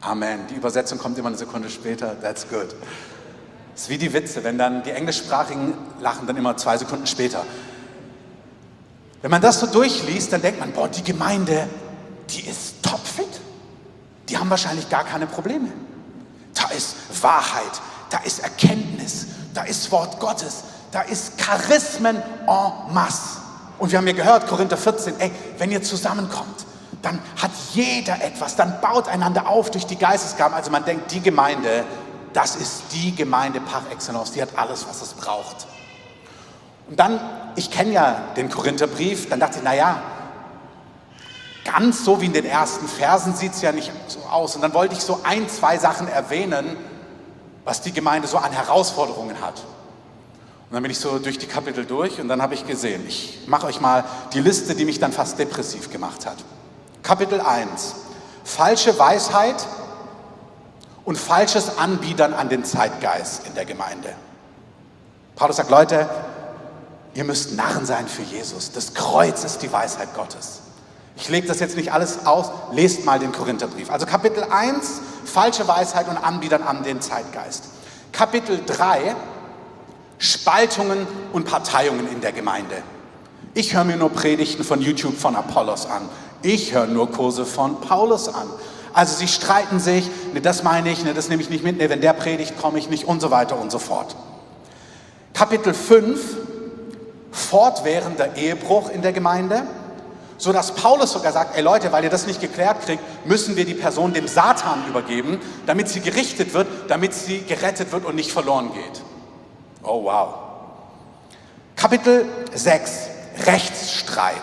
Amen. 0.00 0.40
Die 0.50 0.54
Übersetzung 0.54 0.98
kommt 0.98 1.16
immer 1.18 1.28
eine 1.28 1.36
Sekunde 1.38 1.70
später. 1.70 2.20
That's 2.20 2.48
good. 2.48 2.74
Das 3.74 3.82
ist 3.82 3.88
wie 3.88 3.98
die 3.98 4.12
Witze, 4.12 4.42
wenn 4.42 4.58
dann 4.58 4.82
die 4.82 4.90
Englischsprachigen 4.90 5.74
lachen, 6.00 6.26
dann 6.26 6.36
immer 6.36 6.56
zwei 6.56 6.76
Sekunden 6.76 7.06
später. 7.06 7.44
Wenn 9.22 9.30
man 9.30 9.40
das 9.40 9.60
so 9.60 9.66
durchliest, 9.66 10.32
dann 10.32 10.42
denkt 10.42 10.58
man, 10.58 10.72
boah, 10.72 10.88
die 10.88 11.04
Gemeinde, 11.04 11.68
die 12.30 12.40
ist 12.40 12.82
topfit. 12.82 13.40
Die 14.28 14.36
haben 14.36 14.50
wahrscheinlich 14.50 14.88
gar 14.88 15.04
keine 15.04 15.26
Probleme. 15.26 15.68
Da 16.72 16.78
ist 16.78 17.22
Wahrheit, 17.22 17.82
da 18.08 18.18
ist 18.18 18.38
Erkenntnis, 18.38 19.26
da 19.52 19.62
ist 19.64 19.92
Wort 19.92 20.18
Gottes, 20.20 20.64
da 20.90 21.02
ist 21.02 21.38
Charismen 21.38 22.16
en 22.16 22.94
masse. 22.94 23.40
Und 23.78 23.90
wir 23.90 23.98
haben 23.98 24.06
ja 24.06 24.14
gehört, 24.14 24.46
Korinther 24.46 24.78
14, 24.78 25.20
ey, 25.20 25.30
wenn 25.58 25.70
ihr 25.70 25.82
zusammenkommt, 25.82 26.64
dann 27.02 27.18
hat 27.36 27.50
jeder 27.74 28.22
etwas, 28.24 28.56
dann 28.56 28.80
baut 28.80 29.06
einander 29.06 29.48
auf 29.48 29.70
durch 29.70 29.86
die 29.86 29.96
Geistesgaben. 29.96 30.54
Also 30.54 30.70
man 30.70 30.86
denkt, 30.86 31.12
die 31.12 31.20
Gemeinde, 31.20 31.84
das 32.32 32.56
ist 32.56 32.84
die 32.92 33.14
Gemeinde 33.14 33.60
par 33.60 33.82
excellence, 33.90 34.32
die 34.32 34.40
hat 34.40 34.56
alles, 34.56 34.86
was 34.88 35.02
es 35.02 35.12
braucht. 35.12 35.66
Und 36.88 36.98
dann, 36.98 37.20
ich 37.54 37.70
kenne 37.70 37.92
ja 37.92 38.16
den 38.36 38.48
Korintherbrief, 38.48 39.28
dann 39.28 39.40
dachte 39.40 39.58
ich, 39.58 39.64
naja, 39.64 40.00
ganz 41.64 42.04
so 42.04 42.20
wie 42.20 42.26
in 42.26 42.32
den 42.32 42.44
ersten 42.44 42.88
Versen 42.88 43.34
sieht 43.34 43.52
es 43.52 43.62
ja 43.62 43.72
nicht 43.72 43.92
so 44.08 44.20
aus. 44.20 44.56
Und 44.56 44.62
dann 44.62 44.74
wollte 44.74 44.94
ich 44.94 45.00
so 45.00 45.20
ein, 45.22 45.48
zwei 45.48 45.78
Sachen 45.78 46.08
erwähnen, 46.08 46.76
was 47.64 47.80
die 47.82 47.92
Gemeinde 47.92 48.28
so 48.28 48.38
an 48.38 48.52
Herausforderungen 48.52 49.40
hat. 49.40 49.60
Und 50.72 50.76
dann 50.76 50.82
bin 50.82 50.90
ich 50.90 50.98
so 50.98 51.18
durch 51.18 51.38
die 51.38 51.46
Kapitel 51.46 51.84
durch 51.84 52.18
und 52.18 52.28
dann 52.28 52.40
habe 52.40 52.54
ich 52.54 52.66
gesehen, 52.66 53.04
ich 53.06 53.40
mache 53.46 53.66
euch 53.66 53.80
mal 53.80 54.04
die 54.32 54.40
Liste, 54.40 54.74
die 54.74 54.84
mich 54.84 54.98
dann 54.98 55.12
fast 55.12 55.38
depressiv 55.38 55.90
gemacht 55.90 56.24
hat. 56.26 56.38
Kapitel 57.02 57.40
1. 57.40 57.94
Falsche 58.44 58.98
Weisheit 58.98 59.66
und 61.04 61.18
falsches 61.18 61.78
Anbiedern 61.78 62.32
an 62.32 62.48
den 62.48 62.64
Zeitgeist 62.64 63.46
in 63.46 63.54
der 63.54 63.64
Gemeinde. 63.64 64.14
Paulus 65.36 65.56
sagt, 65.56 65.70
Leute, 65.70 66.08
ihr 67.14 67.24
müsst 67.24 67.54
Narren 67.54 67.84
sein 67.84 68.08
für 68.08 68.22
Jesus. 68.22 68.72
Das 68.72 68.94
Kreuz 68.94 69.44
ist 69.44 69.62
die 69.62 69.72
Weisheit 69.72 70.14
Gottes. 70.14 70.60
Ich 71.16 71.28
lege 71.28 71.46
das 71.46 71.60
jetzt 71.60 71.76
nicht 71.76 71.92
alles 71.92 72.26
aus, 72.26 72.50
lest 72.72 73.04
mal 73.04 73.18
den 73.18 73.32
Korintherbrief. 73.32 73.90
Also 73.90 74.06
Kapitel 74.06 74.44
1, 74.44 75.00
falsche 75.24 75.68
Weisheit 75.68 76.08
und 76.08 76.16
Anbietern 76.16 76.62
an 76.62 76.82
den 76.82 77.00
Zeitgeist. 77.00 77.64
Kapitel 78.12 78.60
3, 78.64 79.14
Spaltungen 80.18 81.06
und 81.32 81.44
Parteiungen 81.44 82.08
in 82.10 82.20
der 82.20 82.32
Gemeinde. 82.32 82.82
Ich 83.54 83.74
höre 83.74 83.84
mir 83.84 83.96
nur 83.96 84.10
Predigten 84.10 84.64
von 84.64 84.80
YouTube 84.80 85.18
von 85.18 85.36
Apollos 85.36 85.86
an. 85.86 86.08
Ich 86.42 86.72
höre 86.72 86.86
nur 86.86 87.10
Kurse 87.10 87.44
von 87.44 87.80
Paulus 87.80 88.28
an. 88.28 88.48
Also 88.94 89.16
sie 89.16 89.28
streiten 89.28 89.78
sich, 89.78 90.10
ne, 90.34 90.40
das 90.40 90.62
meine 90.62 90.90
ich, 90.90 91.04
ne, 91.04 91.14
das 91.14 91.28
nehme 91.28 91.42
ich 91.42 91.50
nicht 91.50 91.64
mit, 91.64 91.78
ne, 91.78 91.88
wenn 91.88 92.00
der 92.00 92.12
predigt, 92.12 92.60
komme 92.60 92.78
ich 92.78 92.90
nicht 92.90 93.04
und 93.04 93.20
so 93.20 93.30
weiter 93.30 93.58
und 93.58 93.70
so 93.70 93.78
fort. 93.78 94.16
Kapitel 95.34 95.72
5, 95.72 96.36
fortwährender 97.30 98.36
Ehebruch 98.36 98.90
in 98.90 99.02
der 99.02 99.12
Gemeinde, 99.12 99.62
so 100.42 100.52
dass 100.52 100.74
Paulus 100.74 101.12
sogar 101.12 101.30
sagt, 101.30 101.56
ey 101.56 101.62
Leute, 101.62 101.92
weil 101.92 102.02
ihr 102.02 102.10
das 102.10 102.26
nicht 102.26 102.40
geklärt 102.40 102.84
kriegt, 102.84 103.00
müssen 103.24 103.54
wir 103.54 103.64
die 103.64 103.74
Person 103.74 104.12
dem 104.12 104.26
Satan 104.26 104.88
übergeben, 104.88 105.38
damit 105.66 105.88
sie 105.88 106.00
gerichtet 106.00 106.52
wird, 106.52 106.66
damit 106.88 107.14
sie 107.14 107.42
gerettet 107.42 107.92
wird 107.92 108.04
und 108.04 108.16
nicht 108.16 108.32
verloren 108.32 108.72
geht. 108.74 109.02
Oh 109.84 110.02
wow. 110.02 110.34
Kapitel 111.76 112.26
6, 112.52 112.92
Rechtsstreit. 113.46 114.42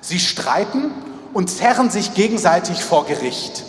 Sie 0.00 0.18
streiten 0.18 0.90
und 1.32 1.48
zerren 1.48 1.90
sich 1.90 2.14
gegenseitig 2.14 2.82
vor 2.82 3.06
Gericht. 3.06 3.62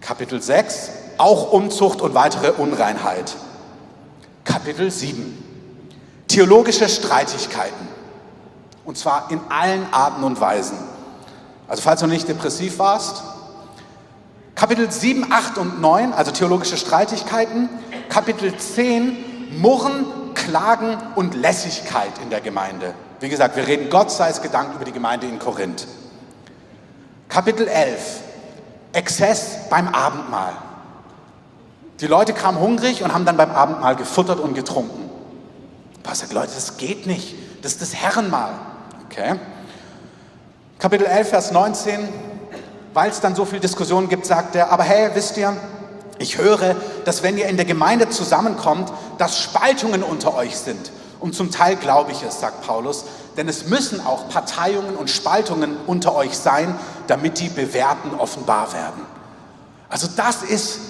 Kapitel 0.00 0.40
6, 0.40 0.92
auch 1.18 1.52
Unzucht 1.52 2.00
und 2.00 2.14
weitere 2.14 2.52
Unreinheit. 2.52 3.34
Kapitel 4.44 4.90
7, 4.90 6.24
theologische 6.26 6.88
Streitigkeiten. 6.88 7.91
Und 8.84 8.98
zwar 8.98 9.30
in 9.30 9.40
allen 9.48 9.86
Arten 9.92 10.24
und 10.24 10.40
Weisen. 10.40 10.76
Also 11.68 11.82
falls 11.82 12.00
du 12.00 12.06
nicht 12.06 12.28
depressiv 12.28 12.78
warst, 12.78 13.22
Kapitel 14.54 14.90
7, 14.90 15.32
8 15.32 15.58
und 15.58 15.80
9, 15.80 16.12
also 16.12 16.30
theologische 16.30 16.76
Streitigkeiten. 16.76 17.68
Kapitel 18.08 18.56
10, 18.56 19.60
Murren, 19.60 20.04
Klagen 20.34 20.96
und 21.14 21.34
Lässigkeit 21.34 22.12
in 22.22 22.30
der 22.30 22.40
Gemeinde. 22.40 22.94
Wie 23.20 23.28
gesagt, 23.28 23.56
wir 23.56 23.66
reden 23.66 23.88
Gott 23.90 24.10
sei 24.10 24.28
es 24.28 24.42
Gedanken 24.42 24.76
über 24.76 24.84
die 24.84 24.92
Gemeinde 24.92 25.26
in 25.26 25.38
Korinth. 25.38 25.86
Kapitel 27.28 27.66
11, 27.66 28.20
Exzess 28.92 29.68
beim 29.70 29.88
Abendmahl. 29.88 30.52
Die 32.00 32.06
Leute 32.06 32.32
kamen 32.32 32.58
hungrig 32.58 33.02
und 33.02 33.14
haben 33.14 33.24
dann 33.24 33.36
beim 33.36 33.50
Abendmahl 33.50 33.96
gefuttert 33.96 34.40
und 34.40 34.54
getrunken. 34.54 35.10
Sagt, 36.12 36.32
Leute, 36.32 36.52
das 36.54 36.76
geht 36.76 37.06
nicht. 37.06 37.34
Das 37.62 37.72
ist 37.72 37.80
das 37.80 37.94
Herrenmahl. 37.94 38.52
Okay. 39.12 39.34
Kapitel 40.78 41.06
11, 41.06 41.28
Vers 41.28 41.50
19. 41.50 42.08
Weil 42.94 43.10
es 43.10 43.20
dann 43.20 43.34
so 43.34 43.44
viel 43.44 43.60
Diskussionen 43.60 44.08
gibt, 44.08 44.24
sagt 44.24 44.56
er, 44.56 44.72
aber 44.72 44.84
hey, 44.84 45.10
wisst 45.12 45.36
ihr, 45.36 45.54
ich 46.18 46.38
höre, 46.38 46.76
dass 47.04 47.22
wenn 47.22 47.36
ihr 47.36 47.46
in 47.46 47.56
der 47.56 47.66
Gemeinde 47.66 48.08
zusammenkommt, 48.08 48.90
dass 49.18 49.38
Spaltungen 49.38 50.02
unter 50.02 50.34
euch 50.34 50.56
sind. 50.56 50.92
Und 51.20 51.34
zum 51.34 51.50
Teil 51.50 51.76
glaube 51.76 52.12
ich 52.12 52.22
es, 52.22 52.40
sagt 52.40 52.66
Paulus, 52.66 53.04
denn 53.36 53.48
es 53.48 53.66
müssen 53.66 54.00
auch 54.00 54.30
Parteiungen 54.30 54.96
und 54.96 55.10
Spaltungen 55.10 55.76
unter 55.86 56.14
euch 56.14 56.36
sein, 56.36 56.74
damit 57.06 57.38
die 57.38 57.50
Bewährten 57.50 58.14
offenbar 58.14 58.72
werden. 58.72 59.02
Also 59.90 60.08
das 60.16 60.42
ist 60.42 60.80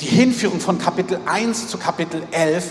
die 0.00 0.06
Hinführung 0.06 0.60
von 0.60 0.78
Kapitel 0.78 1.20
1 1.26 1.68
zu 1.68 1.76
Kapitel 1.76 2.22
11 2.30 2.64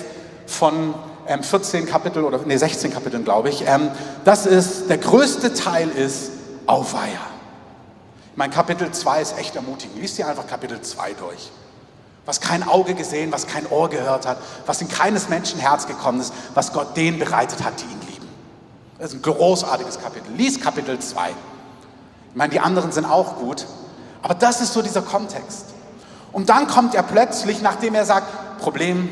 von 0.48 0.96
ähm, 1.28 1.44
14 1.44 1.86
Kapitel 1.86 2.24
oder 2.24 2.40
nee, 2.46 2.58
16 2.58 2.92
Kapiteln, 2.92 3.24
glaube 3.24 3.50
ich. 3.50 3.66
Ähm, 3.68 3.90
das 4.24 4.46
ist, 4.46 4.90
der 4.90 4.98
größte 4.98 5.54
Teil 5.54 5.90
ist 5.90 6.32
Auweia. 6.66 7.20
Mein 8.36 8.52
Kapitel 8.52 8.92
2 8.92 9.22
ist 9.22 9.38
echt 9.38 9.56
ermutigend. 9.56 10.00
Lies 10.00 10.16
dir 10.16 10.28
einfach 10.28 10.48
Kapitel 10.48 10.82
2 10.82 11.14
durch. 11.14 11.52
Was 12.26 12.42
kein 12.42 12.68
Auge 12.68 12.94
gesehen, 12.94 13.32
was 13.32 13.48
kein 13.48 13.66
Ohr 13.68 13.90
gehört 13.90 14.28
hat, 14.28 14.38
was 14.66 14.82
in 14.82 14.90
keines 14.90 15.30
Menschen 15.30 15.60
Herz 15.60 15.88
gekommen 15.88 16.20
ist, 16.20 16.34
was 16.54 16.74
Gott 16.74 16.96
denen 16.98 17.20
bereitet 17.20 17.64
hat, 17.64 17.74
die 17.80 17.86
ihn 17.86 18.02
lieben. 18.14 18.28
Das 19.00 19.14
ist 19.14 19.16
ein 19.16 19.22
großartiges 19.22 20.00
Kapitel. 20.00 20.32
Lies 20.36 20.60
Kapitel 20.62 21.00
2. 21.00 21.30
Ich 21.30 22.36
meine, 22.36 22.52
die 22.52 22.60
anderen 22.60 22.92
sind 22.92 23.06
auch 23.06 23.38
gut, 23.38 23.66
aber 24.22 24.36
das 24.36 24.62
ist 24.62 24.74
so 24.74 24.82
dieser 24.82 25.02
Kontext. 25.02 25.66
Und 26.32 26.50
dann 26.50 26.68
kommt 26.68 26.94
er 26.94 27.04
plötzlich, 27.04 27.62
nachdem 27.62 27.96
er 27.96 28.06
sagt, 28.06 28.60
Problem, 28.60 29.10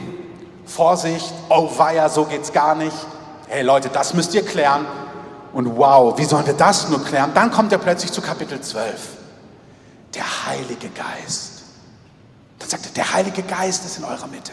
Vorsicht, 0.66 1.34
oh 1.50 1.70
weia, 1.78 2.10
so 2.10 2.26
geht's 2.26 2.52
gar 2.52 2.76
nicht. 2.76 2.96
Hey 3.48 3.64
Leute, 3.64 3.90
das 3.90 4.14
müsst 4.14 4.34
ihr 4.34 4.46
klären. 4.46 4.86
Und 5.54 5.78
wow, 5.78 6.18
wie 6.18 6.26
sollen 6.26 6.46
wir 6.46 6.54
das 6.54 6.90
nur 6.90 7.04
klären? 7.04 7.32
Dann 7.34 7.52
kommt 7.52 7.72
er 7.72 7.78
plötzlich 7.78 8.12
zu 8.12 8.22
Kapitel 8.22 8.60
12. 8.60 8.94
Der 10.14 10.48
Heilige 10.48 10.90
Geist. 10.90 11.64
Dann 12.60 12.70
sagt 12.70 12.86
er, 12.86 12.92
der 12.92 13.14
Heilige 13.14 13.44
Geist 13.44 13.86
ist 13.86 13.98
in 13.98 14.04
eurer 14.04 14.28
Mitte. 14.28 14.52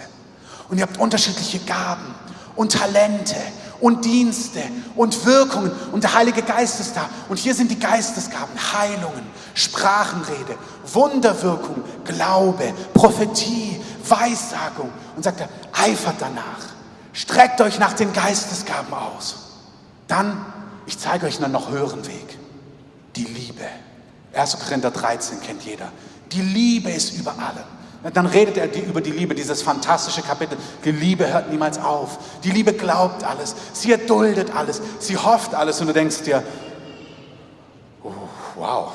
Und 0.68 0.78
ihr 0.78 0.82
habt 0.82 0.98
unterschiedliche 0.98 1.58
Gaben 1.60 2.14
und 2.56 2.72
Talente 2.72 3.36
und 3.80 4.04
Dienste 4.04 4.60
und 4.94 5.26
Wirkungen 5.26 5.72
und 5.90 6.04
der 6.04 6.14
Heilige 6.14 6.42
Geist 6.42 6.80
ist 6.80 6.96
da. 6.96 7.08
Und 7.28 7.38
hier 7.38 7.54
sind 7.54 7.70
die 7.70 7.78
Geistesgaben, 7.78 8.54
Heilungen, 8.72 9.26
Sprachenrede, 9.54 10.56
Wunderwirkung, 10.92 11.82
Glaube, 12.04 12.72
Prophetie, 12.94 13.71
Weissagung. 14.08 14.90
Und 15.16 15.22
sagt 15.22 15.40
er, 15.40 15.48
eifert 15.72 16.16
danach, 16.18 16.60
streckt 17.12 17.60
euch 17.60 17.78
nach 17.78 17.92
den 17.92 18.12
Geistesgaben 18.12 18.92
aus. 18.92 19.36
Dann, 20.08 20.44
ich 20.86 20.98
zeige 20.98 21.26
euch 21.26 21.42
einen 21.42 21.52
noch 21.52 21.70
höheren 21.70 22.06
Weg, 22.06 22.38
die 23.16 23.24
Liebe. 23.24 23.64
1. 24.34 24.58
Korinther 24.58 24.90
13 24.90 25.40
kennt 25.40 25.62
jeder. 25.62 25.90
Die 26.32 26.40
Liebe 26.40 26.90
ist 26.90 27.14
über 27.14 27.32
allem. 27.32 27.64
Dann 28.14 28.26
redet 28.26 28.56
er 28.56 28.84
über 28.84 29.00
die 29.00 29.12
Liebe, 29.12 29.34
dieses 29.34 29.62
fantastische 29.62 30.22
Kapitel. 30.22 30.58
Die 30.84 30.90
Liebe 30.90 31.32
hört 31.32 31.50
niemals 31.50 31.78
auf. 31.78 32.18
Die 32.42 32.50
Liebe 32.50 32.72
glaubt 32.72 33.22
alles. 33.22 33.54
Sie 33.72 33.92
erduldet 33.92 34.56
alles. 34.56 34.82
Sie 34.98 35.16
hofft 35.16 35.54
alles. 35.54 35.80
Und 35.80 35.86
du 35.86 35.92
denkst 35.92 36.22
dir, 36.22 36.42
oh, 38.02 38.12
wow. 38.56 38.92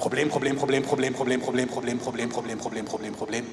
Problem, 0.00 0.30
Problem, 0.30 0.56
Problem, 0.56 0.82
Problem, 0.82 1.12
Problem, 1.12 1.40
Problem, 1.40 1.68
Problem, 1.68 1.98
Problem, 1.98 2.28
Problem, 2.30 2.58
Problem, 2.58 2.86
Problem, 2.86 3.14
Problem. 3.14 3.46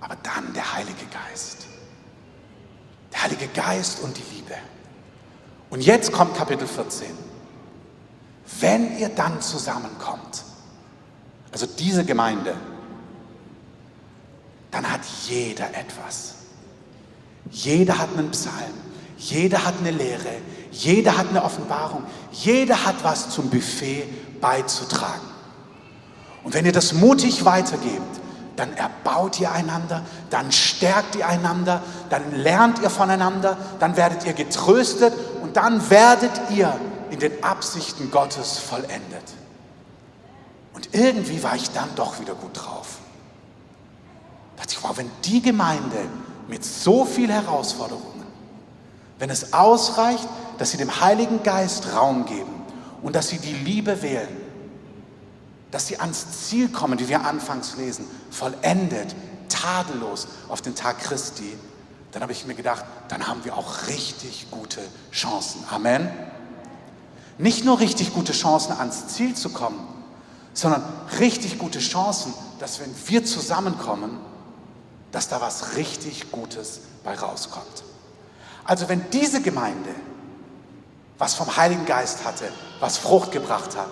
Aber 0.00 0.16
dann 0.22 0.52
der 0.52 0.74
Heilige 0.74 1.06
Geist. 1.10 1.66
Der 3.10 3.22
Heilige 3.22 3.48
Geist 3.48 4.02
und 4.02 4.14
die 4.18 4.36
Liebe. 4.36 4.54
Und 5.70 5.80
jetzt 5.80 6.12
kommt 6.12 6.36
Kapitel 6.36 6.66
14. 6.68 7.08
Wenn 8.60 8.98
ihr 8.98 9.08
dann 9.08 9.40
zusammenkommt, 9.40 10.44
also 11.52 11.64
diese 11.64 12.04
Gemeinde, 12.04 12.54
dann 14.70 14.92
hat 14.92 15.00
jeder 15.26 15.70
etwas. 15.74 16.34
Jeder 17.50 17.98
hat 17.98 18.10
einen 18.12 18.30
Psalm, 18.32 18.74
jeder 19.16 19.64
hat 19.64 19.78
eine 19.78 19.90
Lehre, 19.90 20.42
jeder 20.70 21.16
hat 21.16 21.28
eine 21.28 21.42
Offenbarung, 21.42 22.04
jeder 22.32 22.84
hat 22.84 22.96
was 23.02 23.30
zum 23.30 23.50
Buffet 23.50 24.04
beizutragen. 24.40 25.26
Und 26.44 26.54
wenn 26.54 26.66
ihr 26.66 26.72
das 26.72 26.92
mutig 26.92 27.44
weitergebt, 27.44 28.20
dann 28.56 28.72
erbaut 28.74 29.38
ihr 29.38 29.52
einander, 29.52 30.02
dann 30.30 30.50
stärkt 30.50 31.14
ihr 31.14 31.28
einander, 31.28 31.82
dann 32.10 32.34
lernt 32.34 32.80
ihr 32.80 32.90
voneinander, 32.90 33.56
dann 33.78 33.96
werdet 33.96 34.24
ihr 34.26 34.32
getröstet 34.32 35.14
und 35.42 35.56
dann 35.56 35.90
werdet 35.90 36.32
ihr 36.50 36.74
in 37.10 37.20
den 37.20 37.44
Absichten 37.44 38.10
Gottes 38.10 38.58
vollendet. 38.58 39.22
Und 40.74 40.94
irgendwie 40.94 41.42
war 41.42 41.54
ich 41.54 41.70
dann 41.70 41.88
doch 41.94 42.20
wieder 42.20 42.34
gut 42.34 42.50
drauf. 42.54 42.98
Da 44.56 44.62
dachte 44.62 44.74
ich, 44.76 44.82
wow, 44.82 44.96
wenn 44.96 45.10
die 45.24 45.40
Gemeinde 45.40 46.08
mit 46.48 46.64
so 46.64 47.04
viel 47.04 47.30
Herausforderungen, 47.30 48.24
wenn 49.18 49.30
es 49.30 49.52
ausreicht, 49.52 50.28
dass 50.58 50.72
sie 50.72 50.76
dem 50.76 51.00
Heiligen 51.00 51.42
Geist 51.42 51.92
Raum 51.94 52.26
geben 52.26 52.52
und 53.02 53.16
dass 53.16 53.28
sie 53.28 53.38
die 53.38 53.54
Liebe 53.54 54.02
wählen, 54.02 54.28
dass 55.70 55.86
sie 55.86 55.98
ans 55.98 56.48
Ziel 56.48 56.68
kommen, 56.68 56.98
wie 56.98 57.08
wir 57.08 57.24
anfangs 57.24 57.76
lesen, 57.76 58.06
vollendet, 58.30 59.14
tadellos 59.48 60.28
auf 60.48 60.60
den 60.60 60.74
Tag 60.74 60.98
Christi, 61.00 61.56
dann 62.12 62.22
habe 62.22 62.32
ich 62.32 62.46
mir 62.46 62.54
gedacht, 62.54 62.84
dann 63.08 63.26
haben 63.26 63.44
wir 63.44 63.56
auch 63.56 63.86
richtig 63.86 64.50
gute 64.50 64.80
Chancen. 65.12 65.62
Amen. 65.70 66.08
Nicht 67.36 67.64
nur 67.64 67.78
richtig 67.80 68.14
gute 68.14 68.32
Chancen, 68.32 68.72
ans 68.72 69.08
Ziel 69.08 69.34
zu 69.34 69.50
kommen, 69.50 69.78
sondern 70.54 70.82
richtig 71.20 71.58
gute 71.58 71.78
Chancen, 71.78 72.32
dass 72.58 72.80
wenn 72.80 72.92
wir 73.06 73.24
zusammenkommen, 73.24 74.18
dass 75.12 75.28
da 75.28 75.40
was 75.40 75.76
richtig 75.76 76.32
Gutes 76.32 76.80
bei 77.04 77.14
rauskommt. 77.14 77.84
Also 78.64 78.88
wenn 78.88 79.08
diese 79.10 79.40
Gemeinde 79.40 79.90
was 81.18 81.34
vom 81.34 81.56
Heiligen 81.56 81.84
Geist 81.84 82.24
hatte, 82.24 82.50
was 82.80 82.96
Frucht 82.96 83.32
gebracht 83.32 83.76
hat, 83.76 83.90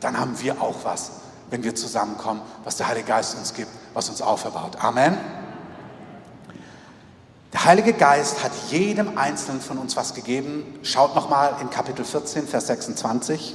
dann 0.00 0.18
haben 0.18 0.40
wir 0.40 0.60
auch 0.60 0.76
was, 0.82 1.12
wenn 1.50 1.62
wir 1.62 1.74
zusammenkommen, 1.74 2.42
was 2.64 2.76
der 2.76 2.88
Heilige 2.88 3.06
Geist 3.06 3.36
uns 3.36 3.54
gibt, 3.54 3.70
was 3.94 4.08
uns 4.08 4.20
auferbaut. 4.20 4.82
Amen. 4.82 5.16
Der 7.52 7.64
Heilige 7.64 7.92
Geist 7.92 8.42
hat 8.42 8.52
jedem 8.70 9.16
Einzelnen 9.16 9.60
von 9.60 9.78
uns 9.78 9.96
was 9.96 10.12
gegeben. 10.12 10.78
Schaut 10.82 11.14
nochmal 11.14 11.56
in 11.60 11.70
Kapitel 11.70 12.04
14, 12.04 12.46
Vers 12.46 12.66
26. 12.66 13.54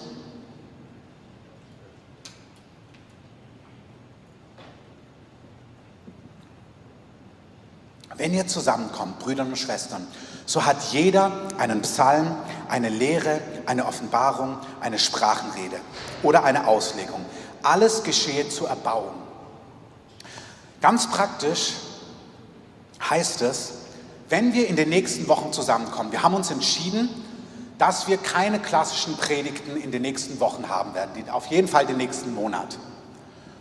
Wenn 8.16 8.34
ihr 8.34 8.48
zusammenkommt, 8.48 9.20
Brüder 9.20 9.44
und 9.44 9.58
Schwestern, 9.58 10.08
so 10.46 10.66
hat 10.66 10.78
jeder 10.92 11.32
einen 11.58 11.82
Psalm, 11.82 12.36
eine 12.72 12.90
Lehre, 12.90 13.40
eine 13.66 13.86
Offenbarung, 13.86 14.58
eine 14.80 14.98
Sprachenrede 14.98 15.78
oder 16.24 16.44
eine 16.44 16.68
Auslegung. 16.68 17.24
Alles 17.62 18.04
geschehe 18.04 18.50
zu 18.50 18.66
erbauen. 18.66 19.14
Ganz 20.82 21.08
praktisch 21.10 21.74
heißt 23.08 23.44
es, 23.44 23.74
wenn 24.30 24.54
wir 24.54 24.68
in 24.68 24.76
den 24.76 24.90
nächsten 24.90 25.28
Wochen 25.28 25.54
zusammenkommen, 25.54 26.12
wir 26.12 26.24
haben 26.24 26.34
uns 26.34 26.50
entschieden, 26.50 27.10
dass 27.78 28.08
wir 28.08 28.18
keine 28.18 28.60
klassischen 28.60 29.18
Predigten 29.18 29.76
in 29.76 29.92
den 29.92 30.02
nächsten 30.02 30.40
Wochen 30.40 30.70
haben 30.70 30.94
werden, 30.94 31.30
auf 31.30 31.48
jeden 31.48 31.68
Fall 31.68 31.86
den 31.86 31.98
nächsten 31.98 32.34
Monat. 32.34 32.78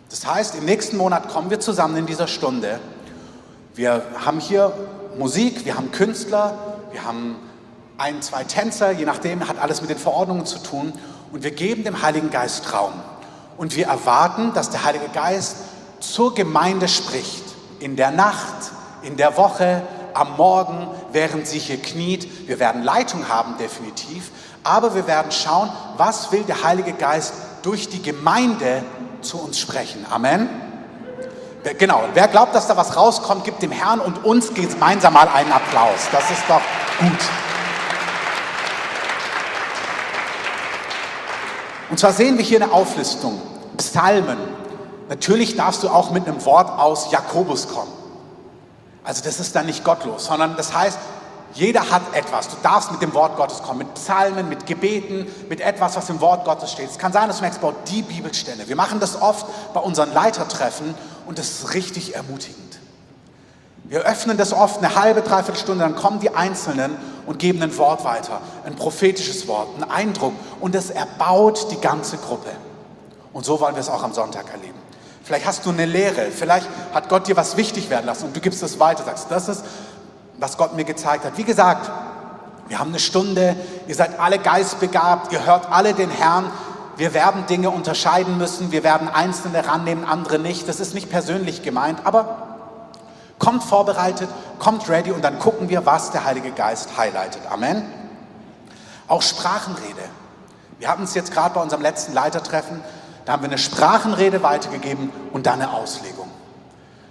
Das 0.09 0.25
heißt, 0.25 0.55
im 0.55 0.65
nächsten 0.65 0.97
Monat 0.97 1.29
kommen 1.29 1.49
wir 1.49 1.59
zusammen 1.59 1.97
in 1.97 2.05
dieser 2.05 2.27
Stunde 2.27 2.79
wir 3.73 4.03
haben 4.25 4.39
hier 4.39 4.73
Musik, 5.17 5.65
wir 5.65 5.77
haben 5.77 5.91
Künstler, 5.91 6.57
wir 6.91 7.05
haben 7.05 7.37
ein, 8.01 8.21
zwei 8.23 8.43
Tänzer, 8.43 8.91
je 8.91 9.05
nachdem, 9.05 9.47
hat 9.47 9.59
alles 9.59 9.81
mit 9.81 9.91
den 9.91 9.97
Verordnungen 9.97 10.45
zu 10.45 10.57
tun. 10.57 10.91
Und 11.31 11.43
wir 11.43 11.51
geben 11.51 11.83
dem 11.83 12.01
Heiligen 12.01 12.31
Geist 12.31 12.73
Raum. 12.73 12.93
Und 13.57 13.75
wir 13.75 13.87
erwarten, 13.87 14.53
dass 14.53 14.71
der 14.71 14.83
Heilige 14.83 15.07
Geist 15.09 15.57
zur 15.99 16.33
Gemeinde 16.33 16.87
spricht. 16.87 17.43
In 17.79 17.95
der 17.95 18.09
Nacht, 18.09 18.71
in 19.03 19.17
der 19.17 19.37
Woche, 19.37 19.83
am 20.15 20.35
Morgen, 20.35 20.87
während 21.11 21.45
sie 21.47 21.59
hier 21.59 21.79
kniet. 21.79 22.47
Wir 22.47 22.59
werden 22.59 22.83
Leitung 22.83 23.29
haben, 23.29 23.57
definitiv. 23.59 24.31
Aber 24.63 24.95
wir 24.95 25.05
werden 25.05 25.31
schauen, 25.31 25.69
was 25.97 26.31
will 26.31 26.43
der 26.43 26.63
Heilige 26.63 26.93
Geist 26.93 27.33
durch 27.61 27.87
die 27.87 28.01
Gemeinde 28.01 28.83
zu 29.21 29.39
uns 29.39 29.59
sprechen. 29.59 30.05
Amen. 30.09 30.49
Genau, 31.77 32.03
wer 32.15 32.27
glaubt, 32.27 32.55
dass 32.55 32.67
da 32.67 32.75
was 32.75 32.97
rauskommt, 32.97 33.43
gibt 33.43 33.61
dem 33.61 33.71
Herrn 33.71 33.99
und 33.99 34.25
uns 34.25 34.51
gemeinsam 34.55 35.13
mal 35.13 35.27
einen 35.27 35.51
Applaus. 35.51 36.07
Das 36.11 36.31
ist 36.31 36.43
doch 36.47 36.61
gut. 36.99 37.19
Und 41.91 41.99
zwar 41.99 42.13
sehen 42.13 42.37
wir 42.37 42.45
hier 42.45 42.63
eine 42.63 42.71
Auflistung. 42.71 43.39
Psalmen. 43.75 44.37
Natürlich 45.09 45.57
darfst 45.57 45.83
du 45.83 45.89
auch 45.89 46.11
mit 46.11 46.25
einem 46.25 46.43
Wort 46.45 46.79
aus 46.79 47.11
Jakobus 47.11 47.67
kommen. 47.67 47.91
Also 49.03 49.21
das 49.25 49.41
ist 49.41 49.55
dann 49.55 49.65
nicht 49.65 49.83
gottlos, 49.83 50.25
sondern 50.25 50.55
das 50.55 50.73
heißt, 50.73 50.97
jeder 51.53 51.89
hat 51.89 52.01
etwas. 52.13 52.47
Du 52.47 52.55
darfst 52.63 52.93
mit 52.93 53.01
dem 53.01 53.13
Wort 53.13 53.35
Gottes 53.35 53.61
kommen, 53.61 53.79
mit 53.79 53.93
Psalmen, 53.95 54.47
mit 54.47 54.65
Gebeten, 54.65 55.27
mit 55.49 55.59
etwas, 55.59 55.97
was 55.97 56.09
im 56.09 56.21
Wort 56.21 56.45
Gottes 56.45 56.71
steht. 56.71 56.89
Es 56.89 56.97
kann 56.97 57.11
sein, 57.11 57.27
dass 57.27 57.37
du 57.37 57.41
merkst, 57.41 57.59
boah, 57.59 57.73
die 57.89 58.03
Bibelstelle. 58.03 58.69
Wir 58.69 58.77
machen 58.77 59.01
das 59.01 59.21
oft 59.21 59.45
bei 59.73 59.81
unseren 59.81 60.13
Leitertreffen 60.13 60.95
und 61.25 61.39
das 61.39 61.49
ist 61.49 61.73
richtig 61.73 62.15
ermutigend. 62.15 62.70
Wir 63.91 64.03
öffnen 64.03 64.37
das 64.37 64.53
oft 64.53 64.77
eine 64.77 64.95
halbe, 64.95 65.21
dreiviertel 65.21 65.59
Stunde, 65.59 65.83
dann 65.83 65.97
kommen 65.97 66.21
die 66.21 66.33
Einzelnen 66.33 66.95
und 67.25 67.39
geben 67.39 67.61
ein 67.61 67.77
Wort 67.77 68.05
weiter, 68.05 68.39
ein 68.65 68.77
prophetisches 68.77 69.49
Wort, 69.49 69.67
einen 69.75 69.91
Eindruck 69.91 70.31
und 70.61 70.75
es 70.75 70.91
erbaut 70.91 71.69
die 71.71 71.81
ganze 71.81 72.15
Gruppe. 72.15 72.51
Und 73.33 73.43
so 73.43 73.59
wollen 73.59 73.75
wir 73.75 73.81
es 73.81 73.89
auch 73.89 74.01
am 74.01 74.13
Sonntag 74.13 74.45
erleben. 74.49 74.79
Vielleicht 75.25 75.45
hast 75.45 75.65
du 75.65 75.71
eine 75.71 75.85
Lehre, 75.85 76.31
vielleicht 76.31 76.69
hat 76.93 77.09
Gott 77.09 77.27
dir 77.27 77.35
was 77.35 77.57
wichtig 77.57 77.89
werden 77.89 78.05
lassen 78.05 78.27
und 78.27 78.35
du 78.35 78.39
gibst 78.39 78.63
es 78.63 78.79
weiter, 78.79 79.03
sagst, 79.03 79.25
das 79.29 79.49
ist 79.49 79.65
was 80.37 80.55
Gott 80.55 80.73
mir 80.73 80.85
gezeigt 80.85 81.25
hat. 81.25 81.37
Wie 81.37 81.43
gesagt, 81.43 81.91
wir 82.69 82.79
haben 82.79 82.91
eine 82.91 82.99
Stunde, 82.99 83.57
ihr 83.87 83.95
seid 83.95 84.21
alle 84.21 84.39
geistbegabt, 84.39 85.33
ihr 85.33 85.45
hört 85.45 85.69
alle 85.69 85.93
den 85.93 86.11
Herrn. 86.11 86.49
Wir 86.95 87.13
werden 87.13 87.45
Dinge 87.47 87.69
unterscheiden 87.69 88.37
müssen, 88.37 88.71
wir 88.71 88.85
werden 88.85 89.09
Einzelne 89.09 89.67
rannehmen, 89.67 90.05
andere 90.05 90.39
nicht. 90.39 90.69
Das 90.69 90.79
ist 90.79 90.93
nicht 90.93 91.09
persönlich 91.09 91.61
gemeint, 91.61 92.05
aber 92.05 92.50
kommt 93.41 93.63
vorbereitet, 93.63 94.29
kommt 94.59 94.87
ready 94.87 95.11
und 95.11 95.23
dann 95.23 95.39
gucken 95.39 95.67
wir, 95.67 95.85
was 95.85 96.11
der 96.11 96.23
Heilige 96.23 96.51
Geist 96.51 96.95
highlightet. 96.95 97.41
Amen. 97.49 97.83
Auch 99.07 99.23
Sprachenrede. 99.23 100.03
Wir 100.77 100.87
hatten 100.87 101.03
es 101.03 101.15
jetzt 101.15 101.33
gerade 101.33 101.55
bei 101.55 101.61
unserem 101.61 101.81
letzten 101.81 102.13
Leitertreffen, 102.13 102.81
da 103.25 103.33
haben 103.33 103.41
wir 103.41 103.49
eine 103.49 103.57
Sprachenrede 103.57 104.41
weitergegeben 104.43 105.11
und 105.33 105.45
dann 105.45 105.61
eine 105.61 105.73
Auslegung. 105.73 106.29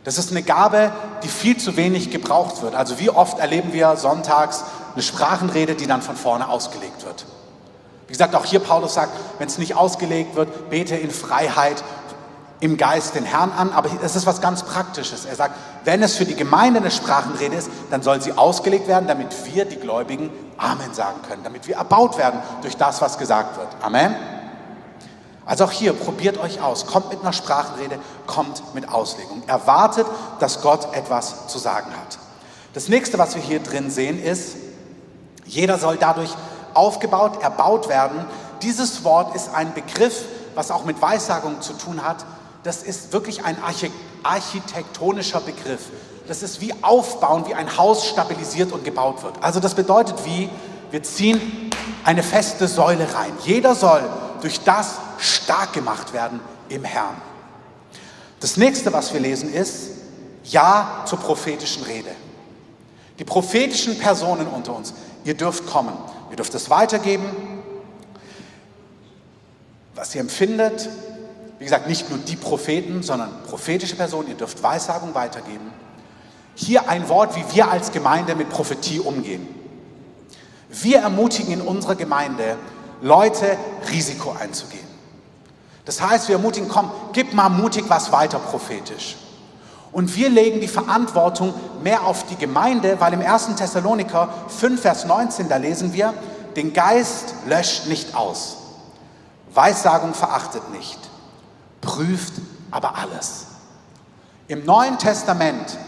Das 0.05 0.19
ist 0.19 0.31
eine 0.31 0.43
Gabe, 0.43 0.93
die 1.23 1.29
viel 1.29 1.57
zu 1.57 1.77
wenig 1.77 2.11
gebraucht 2.11 2.63
wird. 2.63 2.75
Also 2.75 2.99
wie 2.99 3.11
oft 3.11 3.39
erleben 3.39 3.73
wir 3.73 3.97
sonntags 3.97 4.65
eine 4.95 5.03
Sprachenrede, 5.03 5.75
die 5.75 5.87
dann 5.87 6.01
von 6.01 6.17
vorne 6.17 6.49
ausgelegt 6.49 7.05
wird. 7.05 7.27
Wie 8.07 8.13
gesagt, 8.13 8.35
auch 8.35 8.45
hier 8.45 8.61
Paulus 8.61 8.95
sagt, 8.95 9.13
wenn 9.39 9.47
es 9.47 9.59
nicht 9.59 9.77
ausgelegt 9.77 10.35
wird, 10.35 10.71
bete 10.71 10.97
in 10.97 11.11
Freiheit 11.11 11.85
im 12.61 12.77
Geist 12.77 13.15
den 13.15 13.25
Herrn 13.25 13.53
an. 13.53 13.73
Aber 13.73 13.91
es 14.03 14.17
ist 14.17 14.27
was 14.27 14.41
ganz 14.41 14.63
Praktisches. 14.63 15.25
Er 15.25 15.35
sagt, 15.35 15.55
wenn 15.85 16.03
es 16.03 16.17
für 16.17 16.27
die 16.27 16.37
Gemeinde 16.37 16.81
eine 16.81 16.91
Sprachenrede 16.91 17.57
ist, 17.57 17.71
dann 17.91 18.03
soll 18.03 18.21
sie 18.21 18.33
ausgelegt 18.33 18.87
werden, 18.87 19.09
damit 19.09 19.29
wir, 19.47 19.65
die 19.65 19.77
Gläubigen, 19.77 20.31
Amen 20.59 20.93
sagen 20.93 21.23
können. 21.27 21.43
Damit 21.43 21.67
wir 21.67 21.77
erbaut 21.77 22.19
werden 22.19 22.41
durch 22.63 22.77
das, 22.77 23.01
was 23.01 23.19
gesagt 23.19 23.57
wird. 23.57 23.69
Amen. 23.83 24.15
Also 25.47 25.65
auch 25.65 25.73
hier, 25.73 25.95
probiert 25.95 26.39
euch 26.39 26.61
aus. 26.61 26.87
Kommt 26.87 27.11
mit 27.11 27.23
einer 27.23 27.33
Sprachenrede, 27.33 27.99
kommt 28.27 28.63
mit 28.75 28.89
Auslegung. 28.89 29.43
Erwartet, 29.47 30.07
dass 30.39 30.63
Gott 30.63 30.95
etwas 30.95 31.49
zu 31.49 31.59
sagen 31.59 31.91
hat. 31.91 32.19
Das 32.73 32.89
nächste, 32.89 33.19
was 33.19 33.35
wir 33.35 33.43
hier 33.43 33.61
drin 33.61 33.91
sehen, 33.91 34.23
ist, 34.23 34.55
jeder 35.45 35.79
soll 35.79 35.97
dadurch 35.97 36.31
aufgebaut, 36.75 37.43
erbaut 37.43 37.89
werden. 37.89 38.25
Dieses 38.63 39.03
Wort 39.03 39.35
ist 39.35 39.53
ein 39.53 39.75
Begriff, 39.75 40.25
was 40.55 40.71
auch 40.71 40.85
mit 40.85 41.03
Weissagung 41.03 41.61
zu 41.63 41.73
tun 41.73 42.05
hat, 42.05 42.25
das 42.63 42.83
ist 42.83 43.13
wirklich 43.13 43.45
ein 43.45 43.57
architektonischer 44.23 45.41
Begriff. 45.41 45.87
Das 46.29 46.43
ist 46.43 46.61
wie 46.61 46.73
aufbauen, 46.83 47.45
wie 47.49 47.55
ein 47.55 47.77
Haus 47.77 48.07
stabilisiert 48.07 48.73
und 48.73 48.85
gebaut 48.85 49.23
wird. 49.23 49.43
Also 49.43 49.61
das 49.61 49.75
bedeutet 49.75 50.25
wie, 50.25 50.49
wir 50.91 51.03
ziehen 51.03 51.71
eine 52.05 52.23
feste 52.23 52.69
Säule 52.69 53.15
rein. 53.15 53.33
Jeder 53.45 53.75
soll 53.75 54.03
durch 54.41 54.61
das 54.61 54.97
stark 55.19 55.73
gemacht 55.73 56.13
werden 56.13 56.41
im 56.69 56.85
Herrn. 56.85 57.21
Das 58.41 58.57
nächste, 58.57 58.93
was 58.93 59.13
wir 59.13 59.21
lesen, 59.21 59.53
ist 59.53 59.91
Ja 60.45 61.05
zur 61.07 61.19
prophetischen 61.19 61.83
Rede. 61.85 62.11
Die 63.19 63.25
prophetischen 63.25 63.99
Personen 63.99 64.47
unter 64.47 64.75
uns, 64.75 64.95
ihr 65.25 65.35
dürft 65.35 65.67
kommen, 65.67 65.93
ihr 66.31 66.37
dürft 66.37 66.55
es 66.55 66.71
weitergeben, 66.71 67.27
was 69.95 70.15
ihr 70.15 70.23
empfindet. 70.23 70.89
Wie 71.61 71.65
gesagt, 71.65 71.87
nicht 71.87 72.09
nur 72.09 72.19
die 72.19 72.37
Propheten, 72.37 73.03
sondern 73.03 73.31
prophetische 73.47 73.95
Personen, 73.95 74.29
ihr 74.29 74.35
dürft 74.35 74.63
Weissagung 74.63 75.15
weitergeben. 75.15 75.71
Hier 76.55 76.89
ein 76.89 77.09
Wort, 77.11 77.37
wie 77.37 77.45
wir 77.55 77.71
als 77.71 77.93
Gemeinde 77.93 78.35
mit 78.35 78.49
Prophetie 78.49 78.99
umgehen. 78.99 79.47
Wir 80.71 81.01
ermutigen 81.01 81.53
in 81.53 81.61
unserer 81.61 81.97
Gemeinde, 81.97 82.57
Leute 83.03 83.59
Risiko 83.91 84.33
einzugehen. 84.33 84.87
Das 85.85 86.01
heißt, 86.01 86.29
wir 86.29 86.37
ermutigen, 86.37 86.69
komm, 86.69 86.91
gib 87.13 87.35
mal 87.35 87.51
mutig 87.51 87.85
was 87.89 88.11
weiter 88.11 88.39
prophetisch. 88.39 89.17
Und 89.93 90.17
wir 90.17 90.31
legen 90.31 90.61
die 90.61 90.69
Verantwortung 90.69 91.53
mehr 91.83 92.07
auf 92.07 92.25
die 92.25 92.37
Gemeinde, 92.37 92.99
weil 93.01 93.13
im 93.13 93.21
1. 93.21 93.57
Thessaloniker 93.57 94.33
5, 94.49 94.81
Vers 94.81 95.05
19, 95.05 95.51
da 95.51 95.59
lesen 95.59 95.93
wir, 95.93 96.15
den 96.57 96.73
Geist 96.73 97.35
löscht 97.47 97.87
nicht 97.87 98.15
aus. 98.15 98.57
Weissagung 99.53 100.15
verachtet 100.15 100.71
nicht, 100.71 101.10
prüft 101.81 102.35
aber 102.71 102.97
alles. 102.97 103.47
Im 104.49 104.65
Neuen 104.65 104.99
Testament, 104.99 105.79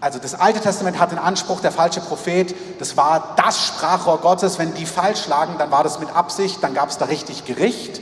also 0.00 0.18
das 0.18 0.34
Alte 0.34 0.60
Testament 0.60 0.98
hat 0.98 1.12
den 1.12 1.18
Anspruch, 1.18 1.60
der 1.60 1.72
falsche 1.72 2.00
Prophet, 2.00 2.54
das 2.78 2.96
war 2.96 3.34
das 3.36 3.66
Sprachrohr 3.66 4.18
Gottes, 4.18 4.58
wenn 4.58 4.74
die 4.74 4.86
falsch 4.86 5.26
lagen, 5.28 5.56
dann 5.58 5.70
war 5.70 5.82
das 5.82 6.00
mit 6.00 6.14
Absicht, 6.14 6.62
dann 6.62 6.74
gab 6.74 6.88
es 6.88 6.98
da 6.98 7.06
richtig 7.06 7.44
Gericht. 7.44 8.00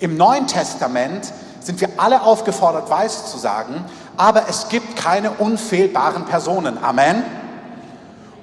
Im 0.00 0.16
Neuen 0.16 0.46
Testament 0.46 1.32
sind 1.60 1.80
wir 1.80 1.88
alle 1.96 2.22
aufgefordert, 2.22 2.88
Weiß 2.88 3.30
zu 3.30 3.38
sagen, 3.38 3.84
aber 4.16 4.48
es 4.48 4.68
gibt 4.68 4.96
keine 4.96 5.32
unfehlbaren 5.32 6.24
Personen. 6.24 6.82
Amen. 6.82 7.24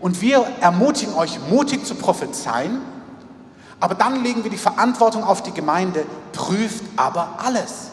Und 0.01 0.21
wir 0.21 0.45
ermutigen 0.61 1.15
euch, 1.15 1.39
mutig 1.49 1.85
zu 1.85 1.95
prophezeien, 1.95 2.81
aber 3.79 3.95
dann 3.95 4.23
legen 4.23 4.43
wir 4.43 4.51
die 4.51 4.57
Verantwortung 4.57 5.23
auf 5.23 5.41
die 5.41 5.51
Gemeinde, 5.51 6.05
prüft 6.33 6.83
aber 6.97 7.39
alles. 7.45 7.91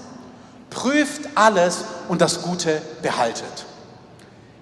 Prüft 0.74 1.28
alles 1.34 1.84
und 2.08 2.20
das 2.20 2.42
Gute 2.42 2.82
behaltet. 3.02 3.66